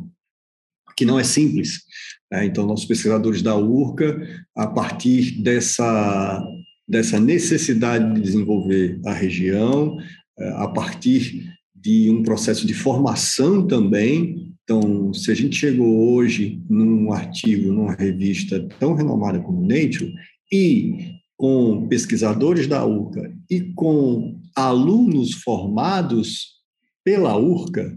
[1.00, 1.84] que não é simples.
[2.30, 2.46] Né?
[2.46, 4.22] Então, nossos pesquisadores da URCA,
[4.54, 6.44] a partir dessa,
[6.90, 9.98] dessa necessidade de desenvolver a região,
[10.40, 14.56] é, a partir de um processo de formação também.
[14.64, 20.14] Então, se a gente chegou hoje num artigo, numa revista tão renomada como Nature,
[20.52, 26.56] e com pesquisadores da URCA e com alunos formados
[27.04, 27.96] pela URCA,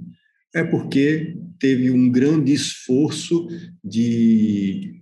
[0.55, 3.49] é porque teve um grande esforço
[3.83, 5.02] de,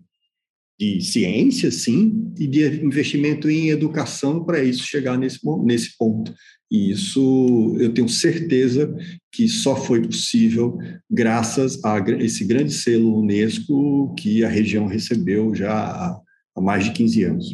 [0.81, 6.35] de ciência, sim, e de investimento em educação para isso chegar nesse, nesse ponto.
[6.71, 8.91] E isso eu tenho certeza
[9.31, 10.79] que só foi possível
[11.11, 16.19] graças a esse grande selo Unesco que a região recebeu já há,
[16.59, 17.47] mais de 15 anos.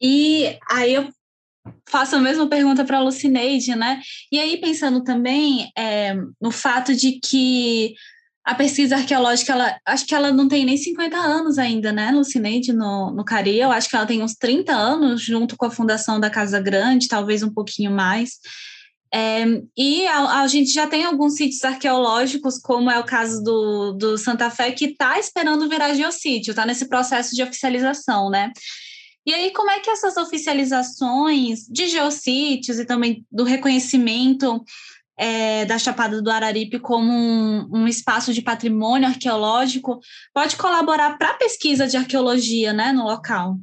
[0.00, 1.08] E aí eu
[1.88, 4.00] faço a mesma pergunta para a Lucineide, né?
[4.30, 7.94] E aí, pensando também é, no fato de que
[8.44, 12.72] a pesquisa arqueológica, ela, acho que ela não tem nem 50 anos ainda, né, Lucineide,
[12.72, 16.18] no, no Cari, eu acho que ela tem uns 30 anos, junto com a fundação
[16.18, 18.38] da Casa Grande, talvez um pouquinho mais.
[19.12, 19.44] É,
[19.76, 24.16] e a, a, gente já tem alguns sítios arqueológicos, como é o caso do, do
[24.16, 28.52] Santa Fé, que está esperando virar geossítio, está nesse processo de oficialização, né?
[29.26, 34.64] E aí, como é que essas oficializações de geossítios e também do reconhecimento
[35.20, 40.00] é, da Chapada do Araripe como um, um, espaço de patrimônio arqueológico
[40.32, 43.58] pode colaborar para a pesquisa de arqueologia né, no local?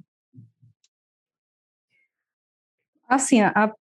[3.09, 3.73] Assim, a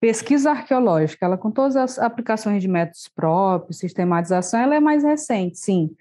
[0.00, 5.58] pesquisa arqueológica, ela com todas as aplicações de métodos próprios, sistematização, ela é mais recente,
[5.58, 5.94] sim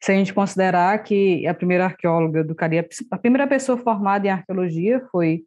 [0.00, 2.78] se a gente considerar que a primeira arqueóloga do Cari,
[3.10, 5.42] a primeira pessoa formada em arqueologia foi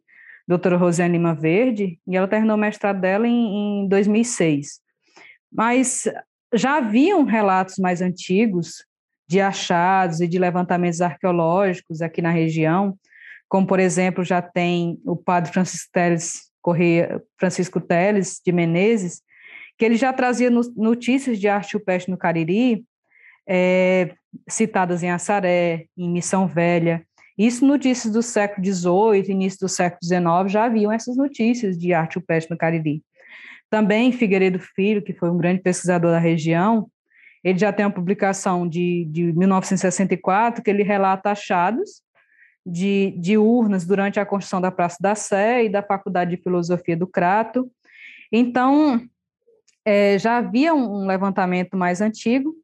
[0.46, 4.80] doutora Rosiane Lima Verde, e ela terminou o mestrado dela em, em 2006.
[5.52, 6.04] Mas
[6.54, 8.84] já haviam relatos mais antigos
[9.28, 12.96] de achados e de levantamentos arqueológicos aqui na região,
[13.48, 19.22] como, por exemplo, já tem o padre Francisco Teles, Correia, Francisco Teles de Menezes,
[19.78, 22.84] que ele já trazia notícias de arte rupestre no Cariri,
[23.46, 24.14] é,
[24.48, 27.04] citadas em Assaré, em Missão Velha.
[27.36, 32.18] Isso notícias do século XVIII, início do século XIX, já haviam essas notícias de arte
[32.18, 33.02] rupestre no Cariri.
[33.72, 36.90] Também Figueiredo Filho, que foi um grande pesquisador da região,
[37.42, 42.02] ele já tem uma publicação de, de 1964 que ele relata achados
[42.66, 46.94] de, de urnas durante a construção da Praça da Sé e da Faculdade de Filosofia
[46.94, 47.66] do Crato.
[48.30, 49.00] Então,
[49.86, 52.54] é, já havia um levantamento mais antigo,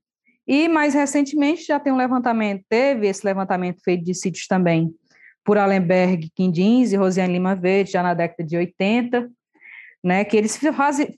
[0.47, 4.95] e mais recentemente já tem um levantamento, teve esse levantamento feito de sítios também
[5.43, 9.31] por Allenberg Quindins e Rosiane Lima Verde, já na década de 80,
[10.09, 10.59] né, que eles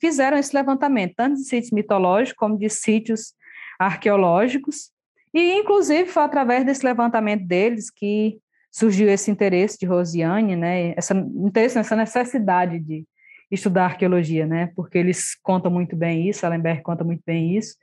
[0.00, 3.34] fizeram esse levantamento, tanto de sítios mitológicos como de sítios
[3.78, 4.90] arqueológicos,
[5.32, 11.14] e inclusive foi através desse levantamento deles que surgiu esse interesse de Rosiane, né, essa
[11.14, 13.06] interesse, essa necessidade de
[13.48, 17.76] estudar arqueologia, né, porque eles contam muito bem isso, Allenberg conta muito bem isso,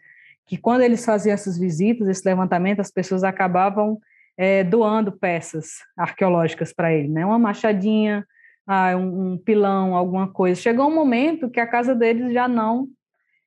[0.46, 3.98] que quando eles faziam essas visitas, esse levantamento, as pessoas acabavam
[4.38, 5.68] é, doando peças
[5.98, 7.26] arqueológicas para ele, né?
[7.26, 8.26] Uma machadinha,
[8.68, 10.60] ah, um, um, pilão, alguma coisa.
[10.60, 12.88] Chegou um momento que a casa deles já não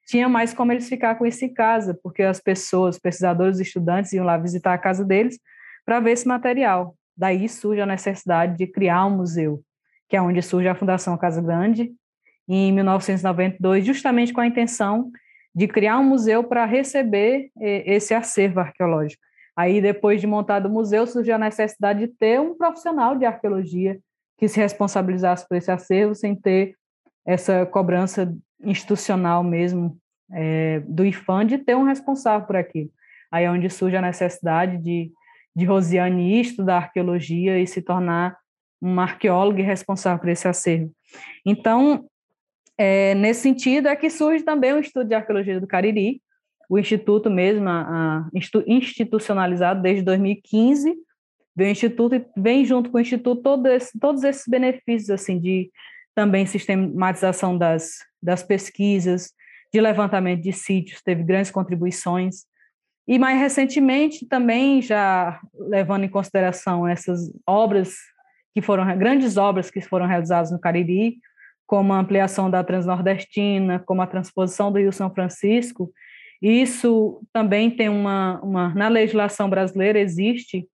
[0.07, 4.25] tinha mais como eles ficar com isso em casa, porque as pessoas, pesquisadores, estudantes iam
[4.25, 5.39] lá visitar a casa deles
[5.85, 6.97] para ver esse material.
[7.17, 9.61] Daí surge a necessidade de criar um museu,
[10.09, 11.93] que é onde surge a Fundação Casa Grande,
[12.49, 15.13] em 1992, justamente com a intenção
[15.55, 19.23] de criar um museu para receber esse acervo arqueológico.
[19.57, 24.01] Aí, depois de montado o museu, surgiu a necessidade de ter um profissional de arqueologia
[24.40, 26.74] que se responsabilizasse por esse acervo, sem ter
[27.26, 29.98] essa cobrança institucional mesmo
[30.33, 32.90] é, do IFAM de ter um responsável por aquilo.
[33.31, 35.12] Aí é onde surge a necessidade de,
[35.55, 38.35] de Rosiane estudar arqueologia e se tornar
[38.81, 40.90] uma arqueóloga responsável por esse acervo.
[41.44, 42.07] Então,
[42.79, 46.22] é, nesse sentido, é que surge também o Instituto de Arqueologia do Cariri,
[46.66, 48.31] o Instituto mesmo, a, a,
[48.66, 50.96] institucionalizado desde 2015,
[51.61, 55.39] vem o Instituto e vem junto com o Instituto todo esse, todos esses benefícios, assim,
[55.39, 55.70] de
[56.14, 59.30] também sistematização das, das pesquisas,
[59.72, 62.47] de levantamento de sítios, teve grandes contribuições,
[63.07, 67.95] e mais recentemente também já levando em consideração essas obras
[68.55, 71.18] que foram grandes obras que foram realizadas no Cariri,
[71.66, 75.93] como a ampliação da Transnordestina, como a transposição do Rio São Francisco,
[76.41, 80.66] isso também tem uma, uma na legislação brasileira existe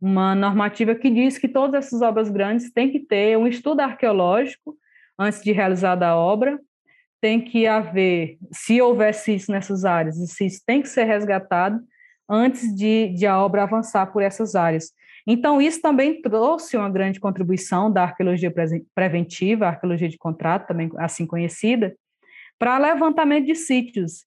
[0.00, 4.76] uma normativa que diz que todas essas obras grandes têm que ter um estudo arqueológico
[5.18, 6.58] antes de realizar a obra,
[7.20, 11.80] tem que haver, se houvesse isso nessas áreas, e isso tem que ser resgatado
[12.28, 14.92] antes de, de a obra avançar por essas áreas.
[15.26, 18.52] Então, isso também trouxe uma grande contribuição da arqueologia
[18.94, 21.96] preventiva, arqueologia de contrato, também assim conhecida,
[22.58, 24.26] para levantamento de sítios.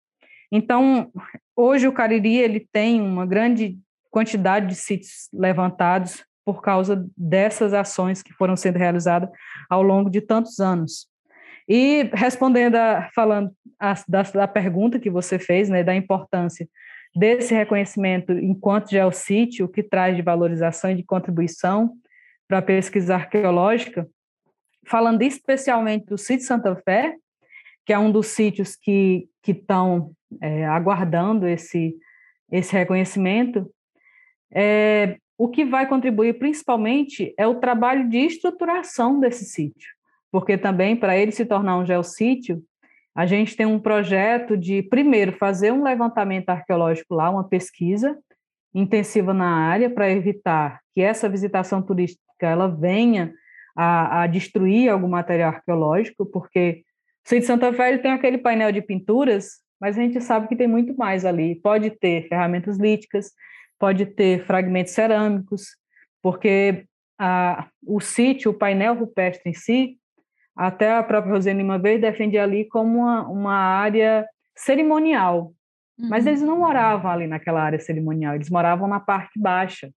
[0.52, 1.12] Então,
[1.56, 3.78] hoje o Cariri ele tem uma grande
[4.18, 9.30] quantidade de sítios levantados por causa dessas ações que foram sendo realizadas
[9.70, 11.08] ao longo de tantos anos.
[11.70, 16.68] E respondendo, a, falando a, da, da, pergunta que você fez, né, da importância
[17.16, 21.94] desse reconhecimento enquanto geossítio, o que traz de valorização e de contribuição
[22.48, 24.08] para a pesquisa arqueológica,
[24.88, 27.14] falando especialmente do sítio Santa Fé,
[27.86, 30.12] que é um dos sítios que estão
[30.42, 31.96] é, aguardando esse,
[32.52, 33.70] esse reconhecimento,
[34.54, 39.90] é, o que vai contribuir principalmente é o trabalho de estruturação desse sítio,
[40.32, 42.64] porque também para ele se tornar um geossítio,
[43.16, 48.16] a gente tem um projeto de, primeiro, fazer um levantamento arqueológico lá, uma pesquisa
[48.74, 53.34] intensiva na área para evitar que essa visitação turística ela venha
[53.76, 56.84] a, a destruir algum material arqueológico, porque
[57.26, 60.68] o Sítio Santa Fé tem aquele painel de pinturas, mas a gente sabe que tem
[60.68, 61.56] muito mais ali.
[61.56, 63.32] Pode ter ferramentas líticas,
[63.80, 65.76] pode ter fragmentos cerâmicos,
[66.22, 66.86] porque
[67.20, 69.98] a, o sítio, o painel rupestre em si,
[70.56, 75.54] até a própria Rosane uma vez defendia ali como uma, uma área cerimonial.
[75.98, 76.10] Uhum.
[76.10, 79.90] Mas eles não moravam ali naquela área cerimonial, eles moravam na parte baixa.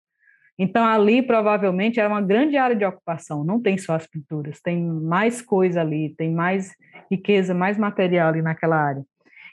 [0.58, 4.84] Então, ali provavelmente era uma grande área de ocupação, não tem só as pinturas, tem
[4.84, 6.74] mais coisa ali, tem mais
[7.10, 9.04] riqueza, mais material ali naquela área.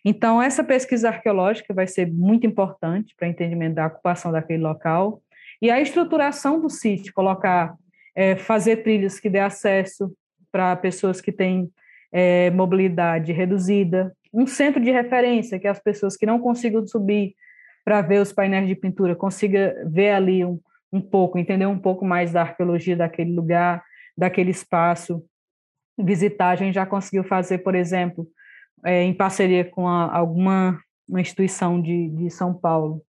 [0.09, 5.21] Então, essa pesquisa arqueológica vai ser muito importante para o entendimento da ocupação daquele local
[5.61, 7.75] e a estruturação do sítio, colocar,
[8.15, 10.17] é, fazer trilhos que dê acesso
[10.53, 11.69] para pessoas que têm
[12.13, 17.35] é, mobilidade reduzida, um centro de referência que as pessoas que não consigam subir
[17.85, 20.61] para ver os painéis de pintura consiga ver ali um,
[20.93, 23.83] um pouco, entender um pouco mais da arqueologia daquele lugar,
[24.17, 25.21] daquele espaço,
[25.99, 26.51] visitar.
[26.51, 28.29] A gente já conseguiu fazer, por exemplo,
[28.85, 33.01] é, em parceria com a, alguma uma instituição de, de São Paulo,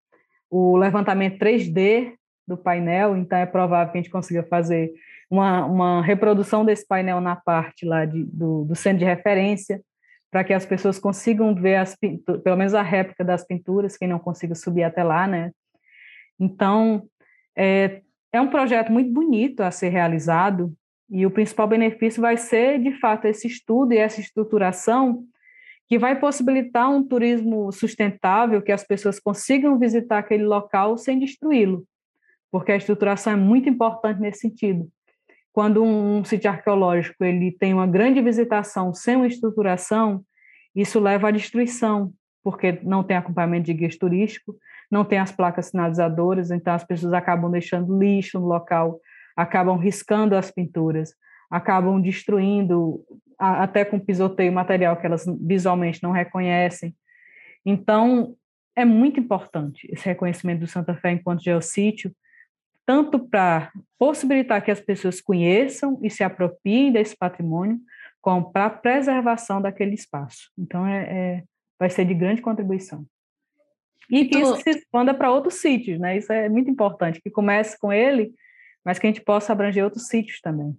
[0.50, 2.14] o levantamento 3D
[2.48, 4.94] do painel, então é provável que a gente consiga fazer
[5.30, 9.82] uma, uma reprodução desse painel na parte lá de, do, do centro de referência,
[10.32, 14.20] para que as pessoas consigam ver as pelo menos a réplica das pinturas, quem não
[14.20, 15.52] consiga subir até lá, né?
[16.40, 17.08] Então,
[17.56, 18.02] é,
[18.32, 20.74] é um projeto muito bonito a ser realizado,
[21.10, 25.24] e o principal benefício vai ser, de fato, esse estudo e essa estruturação
[25.88, 31.86] que vai possibilitar um turismo sustentável, que as pessoas consigam visitar aquele local sem destruí-lo,
[32.52, 34.88] porque a estruturação é muito importante nesse sentido.
[35.54, 40.24] Quando um, um sítio arqueológico ele tem uma grande visitação sem uma estruturação,
[40.76, 42.12] isso leva à destruição,
[42.44, 44.56] porque não tem acompanhamento de guias turístico,
[44.92, 49.00] não tem as placas sinalizadoras, então as pessoas acabam deixando lixo no local,
[49.36, 51.14] acabam riscando as pinturas,
[51.50, 53.04] acabam destruindo,
[53.38, 56.96] até com pisoteio material que elas visualmente não reconhecem.
[57.66, 58.36] Então,
[58.76, 62.16] é muito importante esse reconhecimento do Santa Fé enquanto geossítio,
[62.86, 67.80] tanto para possibilitar que as pessoas conheçam e se apropriem desse patrimônio,
[68.22, 70.52] como para a preservação daquele espaço.
[70.58, 71.44] Então, é, é,
[71.80, 73.06] vai ser de grande contribuição.
[74.10, 76.18] E que isso se expanda para outros sítios, né?
[76.18, 78.34] Isso é muito importante, que comece com ele,
[78.86, 80.78] mas que a gente possa abranger outros sítios também.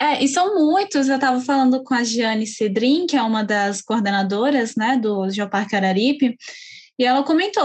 [0.00, 1.08] É, e são muitos.
[1.08, 5.76] Eu estava falando com a Giane Cedrin, que é uma das coordenadoras né, do Geoparque
[5.76, 6.36] Araripe,
[6.98, 7.64] e ela comentou: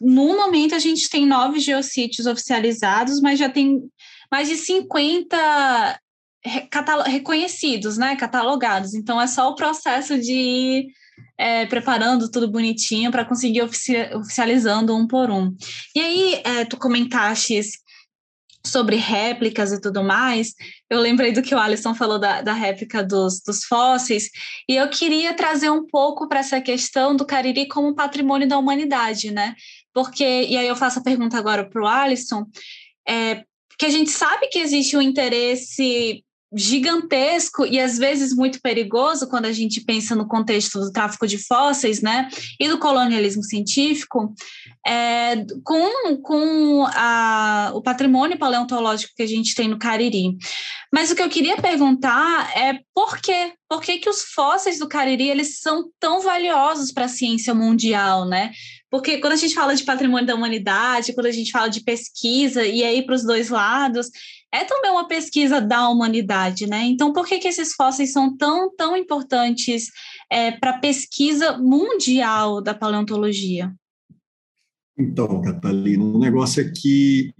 [0.00, 3.82] no momento a gente tem nove geossítios oficializados, mas já tem
[4.30, 6.00] mais de 50
[7.06, 8.94] reconhecidos, né, catalogados.
[8.94, 10.86] Então é só o processo de ir
[11.36, 15.54] é, preparando tudo bonitinho para conseguir oficializando um por um.
[15.94, 17.54] E aí, é, tu comentaste
[18.66, 20.54] sobre réplicas e tudo mais,
[20.90, 24.28] eu lembrei do que o Alisson falou da, da réplica dos, dos fósseis,
[24.68, 29.30] e eu queria trazer um pouco para essa questão do Cariri como patrimônio da humanidade,
[29.30, 29.54] né?
[29.92, 32.44] Porque, e aí eu faço a pergunta agora para o Alisson,
[33.08, 33.42] é,
[33.78, 39.44] que a gente sabe que existe um interesse gigantesco e às vezes muito perigoso quando
[39.44, 42.28] a gente pensa no contexto do tráfico de fósseis, né,
[42.58, 44.32] e do colonialismo científico,
[44.86, 50.36] é, com, com a, o patrimônio paleontológico que a gente tem no Cariri.
[50.92, 53.52] Mas o que eu queria perguntar é por quê?
[53.68, 58.26] Por que, que os fósseis do Cariri eles são tão valiosos para a ciência mundial,
[58.26, 58.50] né?
[58.90, 62.64] Porque quando a gente fala de patrimônio da humanidade, quando a gente fala de pesquisa,
[62.64, 64.08] e aí para os dois lados,
[64.52, 66.84] é também uma pesquisa da humanidade, né?
[66.86, 69.90] Então, por que, que esses fósseis são tão, tão importantes
[70.30, 73.72] é, para a pesquisa mundial da paleontologia?
[74.98, 77.32] Então, Catalina, o negócio é que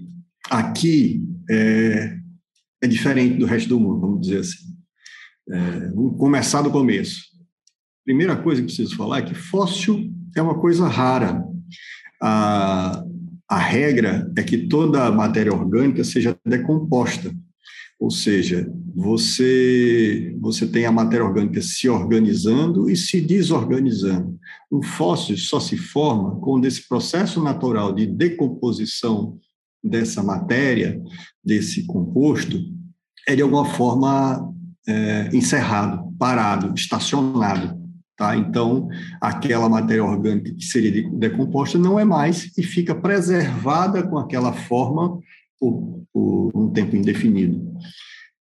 [0.50, 2.18] aqui é,
[2.82, 4.68] é diferente do resto do mundo, vamos dizer assim.
[5.50, 7.22] É, vamos começar do começo.
[8.04, 11.42] Primeira coisa que preciso falar é que fóssil é uma coisa rara.
[12.22, 13.02] A,
[13.48, 17.34] a regra é que toda matéria orgânica seja decomposta,
[17.98, 24.38] ou seja, você você tem a matéria orgânica se organizando e se desorganizando.
[24.70, 29.38] Um fóssil só se forma quando esse processo natural de decomposição
[29.82, 31.00] dessa matéria,
[31.42, 32.60] desse composto,
[33.26, 34.52] é de alguma forma
[34.86, 37.77] é, encerrado, parado, estacionado.
[38.18, 38.36] Tá?
[38.36, 38.88] Então,
[39.20, 45.20] aquela matéria orgânica que seria decomposta não é mais e fica preservada com aquela forma
[45.56, 47.64] por, por um tempo indefinido.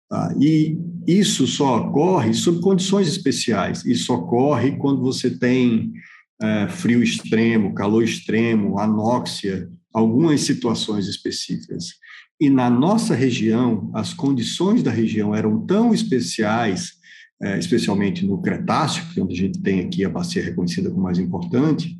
[0.07, 0.31] Tá?
[0.39, 3.83] E isso só ocorre sob condições especiais.
[3.83, 5.91] Isso ocorre quando você tem
[6.39, 11.95] é, frio extremo, calor extremo, anóxia, algumas situações específicas.
[12.39, 17.01] E na nossa região, as condições da região eram tão especiais
[17.41, 21.03] é, especialmente no Cretáceo, que é onde a gente tem aqui a bacia reconhecida como
[21.03, 21.97] mais importante,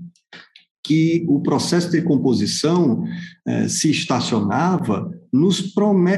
[0.86, 3.06] que o processo de decomposição
[3.48, 5.74] é, se estacionava nos,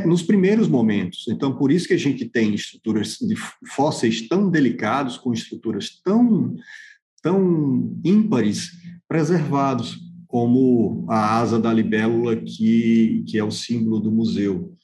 [0.05, 1.25] nos, primeiros momentos.
[1.29, 3.35] Então, por isso que a gente tem estruturas de
[3.67, 6.55] fósseis tão delicados, com estruturas tão,
[7.21, 8.71] tão ímpares,
[9.07, 14.75] preservados, como a asa da libélula, que, que é o símbolo do museu.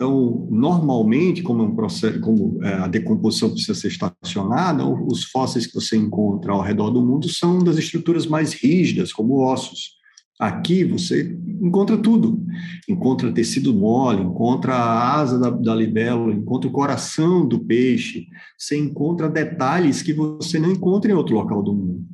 [0.00, 5.66] Então, normalmente, como, é um processo, como é, a decomposição precisa ser estacionada, os fósseis
[5.66, 9.98] que você encontra ao redor do mundo são das estruturas mais rígidas, como ossos.
[10.38, 12.40] Aqui você encontra tudo.
[12.88, 18.78] Encontra tecido mole, encontra a asa da, da libélula, encontra o coração do peixe, você
[18.78, 22.06] encontra detalhes que você não encontra em outro local do mundo.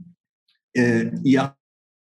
[0.74, 1.54] É, e a,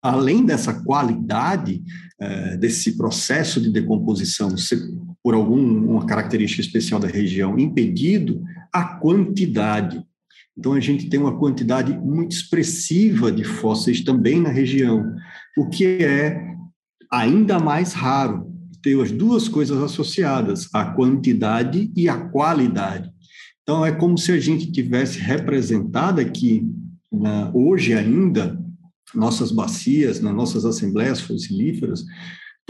[0.03, 1.81] além dessa qualidade,
[2.21, 4.81] é, desse processo de decomposição ser,
[5.23, 8.43] por alguma característica especial da região impedido,
[8.73, 10.03] a quantidade.
[10.57, 15.15] Então, a gente tem uma quantidade muito expressiva de fósseis também na região,
[15.57, 16.51] o que é
[17.11, 18.51] ainda mais raro
[18.83, 23.11] ter as duas coisas associadas, a quantidade e a qualidade.
[23.63, 26.67] Então, é como se a gente tivesse representado aqui,
[27.13, 28.59] na, hoje ainda,
[29.15, 32.05] nossas bacias, nas nossas assembleias fossilíferas,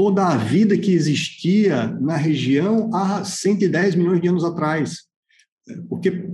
[0.01, 5.01] toda a vida que existia na região há 110 milhões de anos atrás.
[5.91, 6.27] Porque,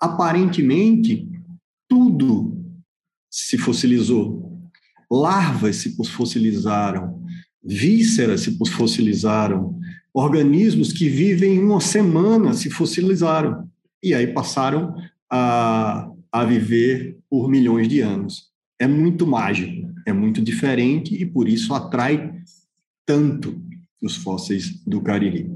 [0.00, 1.30] aparentemente,
[1.88, 2.66] tudo
[3.30, 4.60] se fossilizou.
[5.08, 7.22] Larvas se fossilizaram,
[7.62, 9.78] vísceras se fossilizaram,
[10.12, 13.70] organismos que vivem uma semana se fossilizaram
[14.02, 14.96] e aí passaram
[15.30, 21.48] a, a viver por milhões de anos é muito mágico, é muito diferente e por
[21.48, 22.35] isso atrai
[23.06, 23.58] tanto
[24.02, 25.48] os fósseis do Cariri.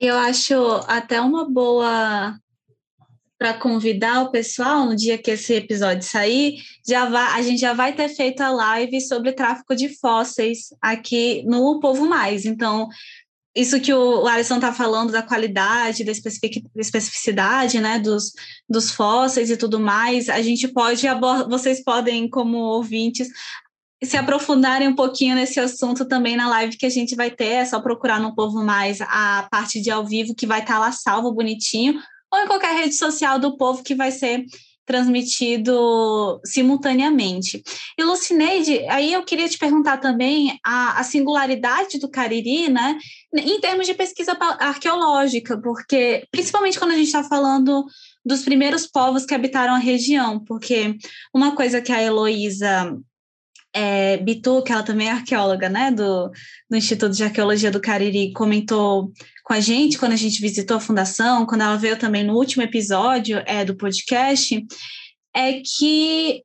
[0.00, 0.54] Eu acho
[0.86, 2.38] até uma boa
[3.38, 6.54] para convidar o pessoal no dia que esse episódio sair,
[6.86, 11.42] já vai, a gente já vai ter feito a live sobre tráfico de fósseis aqui
[11.44, 12.46] no Povo Mais.
[12.46, 12.88] Então,
[13.54, 18.32] isso que o Alisson está falando da qualidade, da especificidade, né, dos,
[18.68, 21.06] dos fósseis e tudo mais, a gente pode
[21.48, 23.28] vocês podem, como ouvintes,
[24.02, 27.64] se aprofundarem um pouquinho nesse assunto também na live que a gente vai ter, é
[27.64, 30.92] só procurar no Povo Mais a parte de ao vivo que vai estar tá lá
[30.92, 32.00] salvo bonitinho,
[32.32, 34.44] ou em qualquer rede social do Povo que vai ser
[34.86, 37.62] transmitido simultaneamente.
[37.98, 42.98] E Lucineide, aí eu queria te perguntar também a, a, singularidade do Cariri, né,
[43.34, 47.84] em termos de pesquisa arqueológica, porque principalmente quando a gente está falando
[48.24, 50.96] dos primeiros povos que habitaram a região, porque
[51.34, 52.94] uma coisa que a Heloísa
[53.74, 56.30] é, Bitu, que ela também é arqueóloga, né, do,
[56.70, 59.12] do Instituto de Arqueologia do Cariri, comentou
[59.42, 62.62] com a gente quando a gente visitou a fundação, quando ela veio também no último
[62.62, 64.64] episódio é, do podcast,
[65.34, 66.42] é que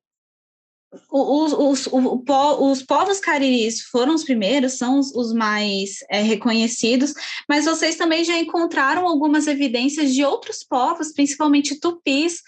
[1.11, 2.19] os, os, os,
[2.59, 7.13] os povos cariris foram os primeiros, são os, os mais é, reconhecidos,
[7.47, 12.41] mas vocês também já encontraram algumas evidências de outros povos, principalmente tupis,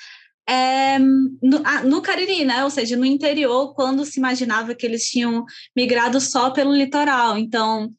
[0.47, 2.63] é, no, no, Cariri, né?
[2.63, 7.37] Ou seja, no interior, quando se imaginava que eles tinham migrado só pelo litoral.
[7.37, 7.93] Então,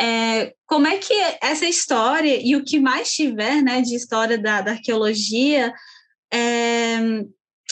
[0.00, 1.12] é, como é que
[1.42, 5.72] essa história e o que mais tiver né, de história da, da arqueologia
[6.32, 6.98] é,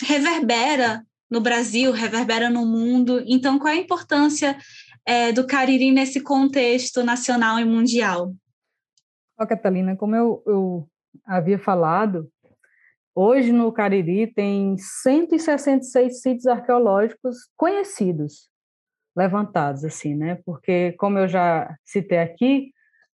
[0.03, 3.23] reverbera no Brasil, reverbera no mundo?
[3.27, 4.59] Então, qual a importância
[5.07, 8.35] é, do Cariri nesse contexto nacional e mundial?
[9.41, 10.89] Ó, Catalina, como eu, eu
[11.25, 12.31] havia falado,
[13.21, 18.49] hoje no Cariri tem 166 sítios arqueológicos conhecidos,
[19.17, 20.39] levantados, assim, né?
[20.45, 22.71] Porque, como eu já citei aqui,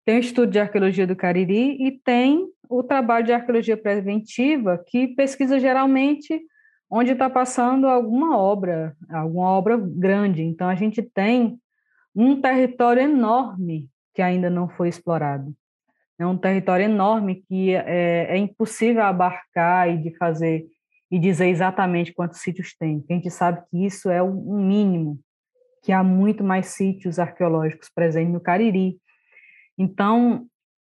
[0.06, 5.08] tem o estudo de arqueologia do Cariri e tem o trabalho de arqueologia preventiva, que
[5.08, 6.40] pesquisa geralmente
[6.90, 10.42] onde está passando alguma obra, alguma obra grande.
[10.42, 11.60] Então, a gente tem
[12.16, 15.54] um território enorme que ainda não foi explorado.
[16.20, 20.66] É um território enorme que é, é impossível abarcar e de fazer
[21.10, 23.02] e dizer exatamente quantos sítios tem.
[23.08, 25.18] A gente sabe que isso é um mínimo,
[25.82, 28.98] que há muito mais sítios arqueológicos presentes no Cariri.
[29.78, 30.46] Então,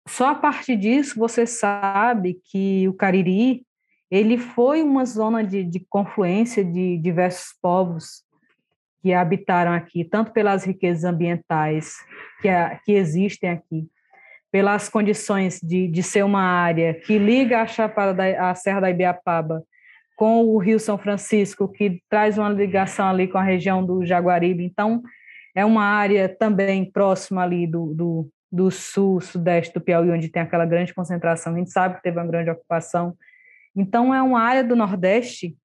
[0.07, 3.65] só a partir disso você sabe que o Cariri
[4.09, 8.23] ele foi uma zona de, de confluência de diversos povos
[9.01, 11.97] que habitaram aqui, tanto pelas riquezas ambientais
[12.41, 12.47] que,
[12.85, 13.89] que existem aqui,
[14.51, 18.89] pelas condições de, de ser uma área que liga a Chapada da a Serra da
[18.89, 19.63] Ibiapaba
[20.15, 24.63] com o Rio São Francisco, que traz uma ligação ali com a região do Jaguaribe.
[24.63, 25.03] Então,
[25.55, 30.41] é uma área também próxima ali do, do, do sul, sudeste do Piauí, onde tem
[30.41, 31.53] aquela grande concentração.
[31.53, 33.15] A gente sabe que teve uma grande ocupação
[33.77, 35.55] então, é uma área do Nordeste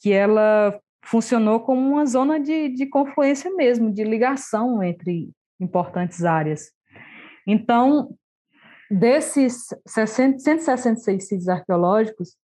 [0.00, 6.72] que ela funcionou como uma zona de, de confluência mesmo, de ligação entre importantes áreas.
[7.46, 8.14] Então,
[8.90, 12.36] desses 60, 166 sítios arqueológicos,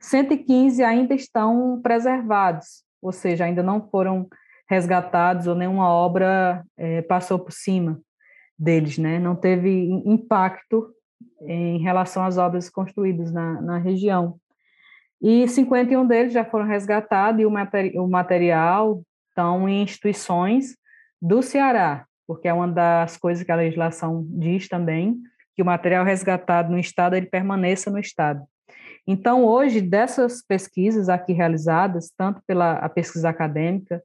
[0.00, 4.28] 115 ainda estão preservados, ou seja, ainda não foram
[4.68, 8.00] resgatados ou nenhuma obra é, passou por cima
[8.58, 9.18] deles, né?
[9.18, 10.92] Não teve impacto
[11.42, 14.38] em relação às obras construídas na, na região
[15.20, 20.76] e 51 deles já foram resgatados e o, materi o material estão em instituições
[21.20, 25.18] do Ceará, porque é uma das coisas que a legislação diz também,
[25.56, 28.44] que o material resgatado no Estado, ele permaneça no Estado.
[29.06, 34.02] Então, hoje, dessas pesquisas aqui realizadas, tanto pela pesquisa acadêmica,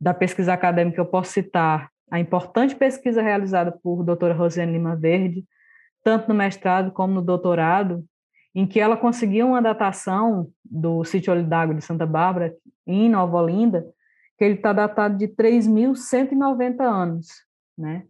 [0.00, 5.44] da pesquisa acadêmica eu posso citar a importante pesquisa realizada por doutora Rosiane Lima Verde,
[6.02, 8.04] tanto no mestrado como no doutorado,
[8.52, 12.52] em que ela conseguiu uma datação do sítio Olho d'Água de Santa Bárbara,
[12.84, 13.86] em Nova Olinda,
[14.36, 17.28] que ele está datado de 3.190 anos,
[17.82, 18.04] né?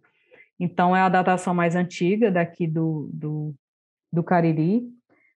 [0.61, 3.55] Então, é a datação mais antiga daqui do, do,
[4.13, 4.85] do Cariri,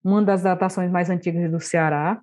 [0.04, 2.20] uma das datações mais antigas do Ceará,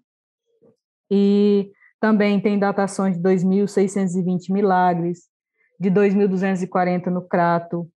[1.11, 5.28] e também tem datações de 2.620 Milagres,
[5.80, 7.89] de 2.240 no Crato,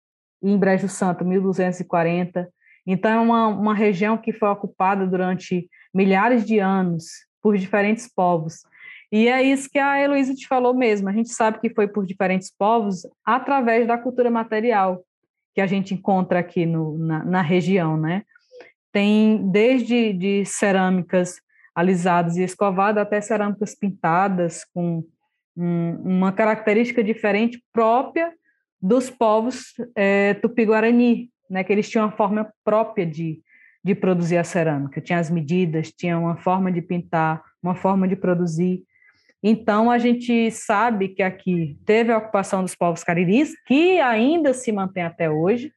[0.43, 2.49] e em Brejo Santo, 1.240,
[2.87, 7.05] então, é uma, uma região que foi ocupada durante milhares de anos
[7.41, 8.61] por diferentes povos.
[9.15, 11.09] E é isso que a Heloísa te falou mesmo.
[11.09, 15.05] A gente sabe que foi por diferentes povos através da cultura material
[15.55, 18.25] que a gente encontra aqui no, na, na região, né?
[18.91, 21.37] Tem desde de cerâmicas
[21.73, 25.05] alisadas e escovadas até cerâmicas pintadas com
[25.57, 28.33] um, uma característica diferente própria
[28.83, 33.41] dos povos é, tupi-guarani, né, que eles tinham uma forma própria de,
[33.85, 38.17] de produzir a cerâmica, tinha as medidas, tinha uma forma de pintar, uma forma de
[38.17, 38.83] produzir.
[39.47, 44.73] Então, a gente sabe que aqui teve a ocupação dos povos cariris, que ainda se
[44.73, 45.71] mantém até hoje,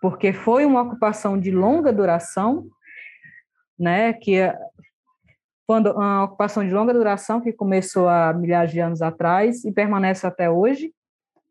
[0.00, 2.66] porque foi uma ocupação de longa duração,
[3.78, 4.50] né, que
[5.66, 10.26] quando uma ocupação de longa duração que começou há milhares de anos atrás e permanece
[10.26, 10.90] até hoje,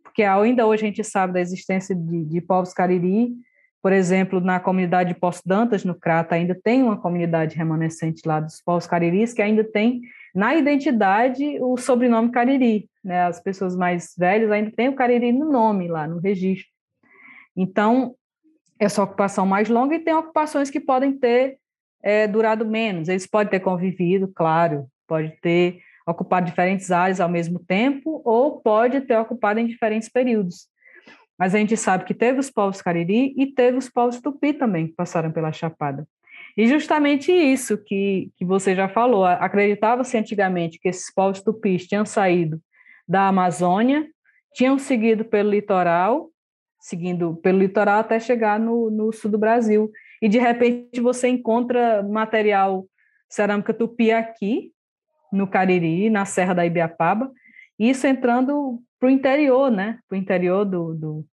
[0.01, 3.31] porque ainda hoje a gente sabe da existência de, de povos cariri,
[3.79, 8.39] por exemplo, na comunidade de Poço Dantas, no Crata, ainda tem uma comunidade remanescente lá
[8.39, 10.01] dos povos cariris que ainda tem
[10.34, 13.25] na identidade o sobrenome Cariri, né?
[13.25, 16.71] As pessoas mais velhas ainda têm o Cariri no nome lá no registro.
[17.55, 18.15] Então,
[18.79, 21.57] essa ocupação mais longa e tem ocupações que podem ter
[22.01, 23.07] é, durado menos.
[23.07, 29.01] Eles podem ter convivido, claro, pode ter ocupado diferentes áreas ao mesmo tempo ou pode
[29.01, 30.67] ter ocupado em diferentes períodos.
[31.38, 34.88] Mas a gente sabe que teve os povos Cariri e teve os povos Tupi também
[34.88, 36.07] que passaram pela Chapada.
[36.55, 42.05] E justamente isso que, que você já falou, acreditava-se antigamente que esses povos tupis tinham
[42.05, 42.61] saído
[43.07, 44.07] da Amazônia,
[44.53, 46.29] tinham seguido pelo litoral,
[46.79, 49.91] seguindo pelo litoral até chegar no, no sul do Brasil.
[50.21, 52.85] E de repente você encontra material
[53.27, 54.71] cerâmica tupi aqui,
[55.31, 57.31] no Cariri, na Serra da Ibiapaba,
[57.79, 59.97] isso entrando para o interior, né?
[60.07, 61.25] Para o interior do, do,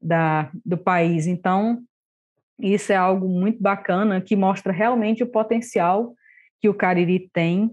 [0.00, 1.26] da, do país.
[1.26, 1.82] Então,
[2.58, 6.14] isso é algo muito bacana que mostra realmente o potencial
[6.60, 7.70] que o Cariri tem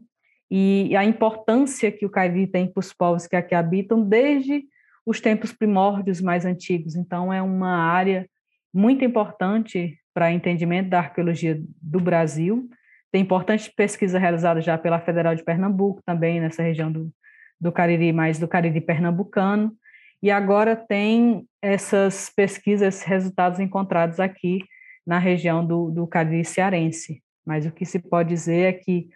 [0.50, 4.64] e a importância que o Cariri tem para os povos que aqui habitam desde
[5.06, 6.96] os tempos primórdios mais antigos.
[6.96, 8.28] Então, é uma área
[8.74, 12.70] muito importante para entendimento da arqueologia do Brasil.
[13.12, 17.12] Tem importante pesquisa realizada já pela Federal de Pernambuco, também nessa região do,
[17.60, 19.76] do Cariri, mais do Cariri pernambucano.
[20.22, 24.60] E agora tem essas pesquisas, resultados encontrados aqui
[25.06, 27.22] na região do, do Cariri cearense.
[27.46, 29.10] Mas o que se pode dizer é que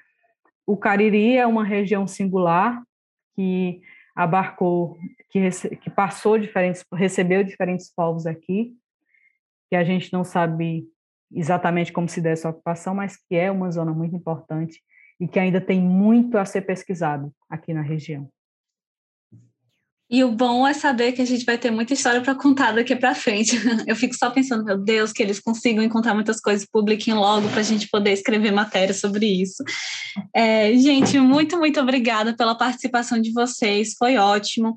[0.66, 2.82] o Cariri é uma região singular
[3.36, 3.82] que
[4.16, 4.98] abarcou,
[5.30, 8.76] que, que passou diferentes, recebeu diferentes povos aqui,
[9.70, 10.84] que a gente não sabe
[11.32, 14.82] exatamente como se deu essa ocupação, mas que é uma zona muito importante
[15.20, 18.30] e que ainda tem muito a ser pesquisado aqui na região.
[20.10, 22.96] E o bom é saber que a gente vai ter muita história para contar daqui
[22.96, 23.56] para frente.
[23.86, 27.60] Eu fico só pensando, meu Deus, que eles consigam encontrar muitas coisas, publiquem logo para
[27.60, 29.64] a gente poder escrever matéria sobre isso.
[30.36, 34.76] É, gente, muito, muito obrigada pela participação de vocês, foi ótimo.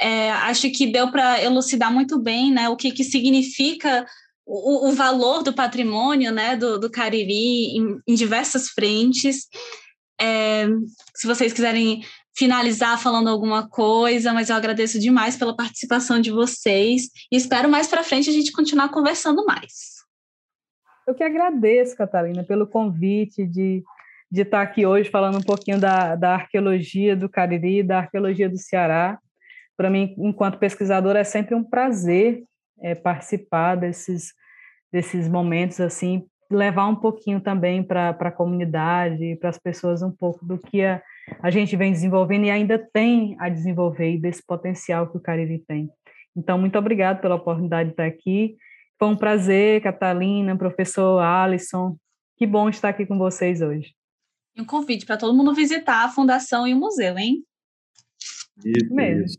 [0.00, 4.06] É, acho que deu para elucidar muito bem né, o que, que significa
[4.46, 9.48] o, o valor do patrimônio né, do, do Cariri em, em diversas frentes.
[10.20, 10.66] É,
[11.14, 12.02] se vocês quiserem
[12.38, 17.88] finalizar falando alguma coisa, mas eu agradeço demais pela participação de vocês e espero mais
[17.88, 19.98] para frente a gente continuar conversando mais.
[21.04, 23.82] Eu que agradeço, Catalina, pelo convite de,
[24.30, 28.56] de estar aqui hoje falando um pouquinho da, da arqueologia do Cariri, da arqueologia do
[28.56, 29.18] Ceará.
[29.76, 32.44] Para mim, enquanto pesquisadora, é sempre um prazer
[32.80, 34.32] é, participar desses,
[34.92, 40.44] desses momentos assim, levar um pouquinho também para a comunidade, para as pessoas um pouco
[40.44, 41.02] do que a,
[41.42, 45.62] a gente vem desenvolvendo e ainda tem a desenvolver e desse potencial que o Cariri
[45.66, 45.90] tem.
[46.36, 48.56] Então, muito obrigado pela oportunidade de estar aqui.
[48.98, 51.96] Foi um prazer, Catalina, professor Alisson.
[52.36, 53.94] Que bom estar aqui com vocês hoje.
[54.56, 57.44] E um convite para todo mundo visitar a Fundação e o museu, hein?
[58.64, 59.24] Isso mesmo.
[59.24, 59.38] Isso.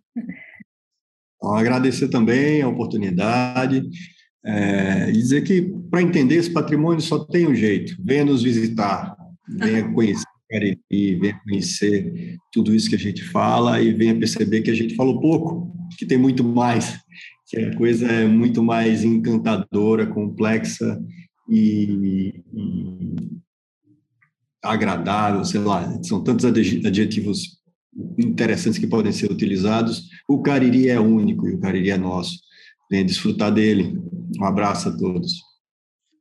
[1.35, 3.81] Então, agradecer também a oportunidade
[4.45, 9.15] é, e dizer que para entender esse patrimônio só tem um jeito: venha nos visitar,
[9.47, 14.71] venha conhecer Cariri, venha conhecer tudo isso que a gente fala e venha perceber que
[14.71, 16.99] a gente falou pouco, que tem muito mais,
[17.47, 20.99] que a coisa é muito mais encantadora, complexa
[21.47, 23.39] e, e
[24.63, 27.59] agradável, sei lá, são tantos adjetivos
[28.17, 30.09] interessantes que podem ser utilizados.
[30.27, 32.39] O Cariri é único e o Cariri é nosso.
[32.89, 33.97] Venha desfrutar dele.
[34.39, 35.33] Um abraço a todos.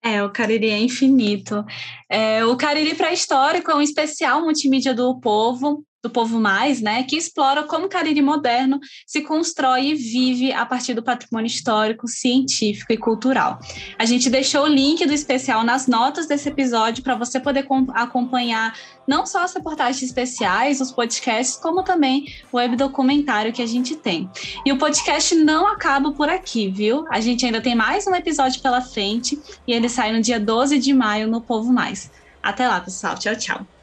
[0.03, 1.65] É, o Cariri é infinito.
[2.09, 7.17] É, o Cariri Pré-Histórico é um especial multimídia do povo do Povo Mais, né, que
[7.17, 12.93] explora como o Cariri moderno se constrói e vive a partir do patrimônio histórico, científico
[12.93, 13.59] e cultural.
[13.99, 18.75] A gente deixou o link do especial nas notas desse episódio para você poder acompanhar
[19.07, 23.95] não só as reportagens especiais, os podcasts, como também o web documentário que a gente
[23.95, 24.29] tem.
[24.65, 27.07] E o podcast não acaba por aqui, viu?
[27.11, 30.79] A gente ainda tem mais um episódio pela frente e ele sai no dia 12
[30.79, 32.11] de maio no Povo Mais.
[32.43, 33.15] Até lá, pessoal.
[33.17, 33.78] Tchau, tchau.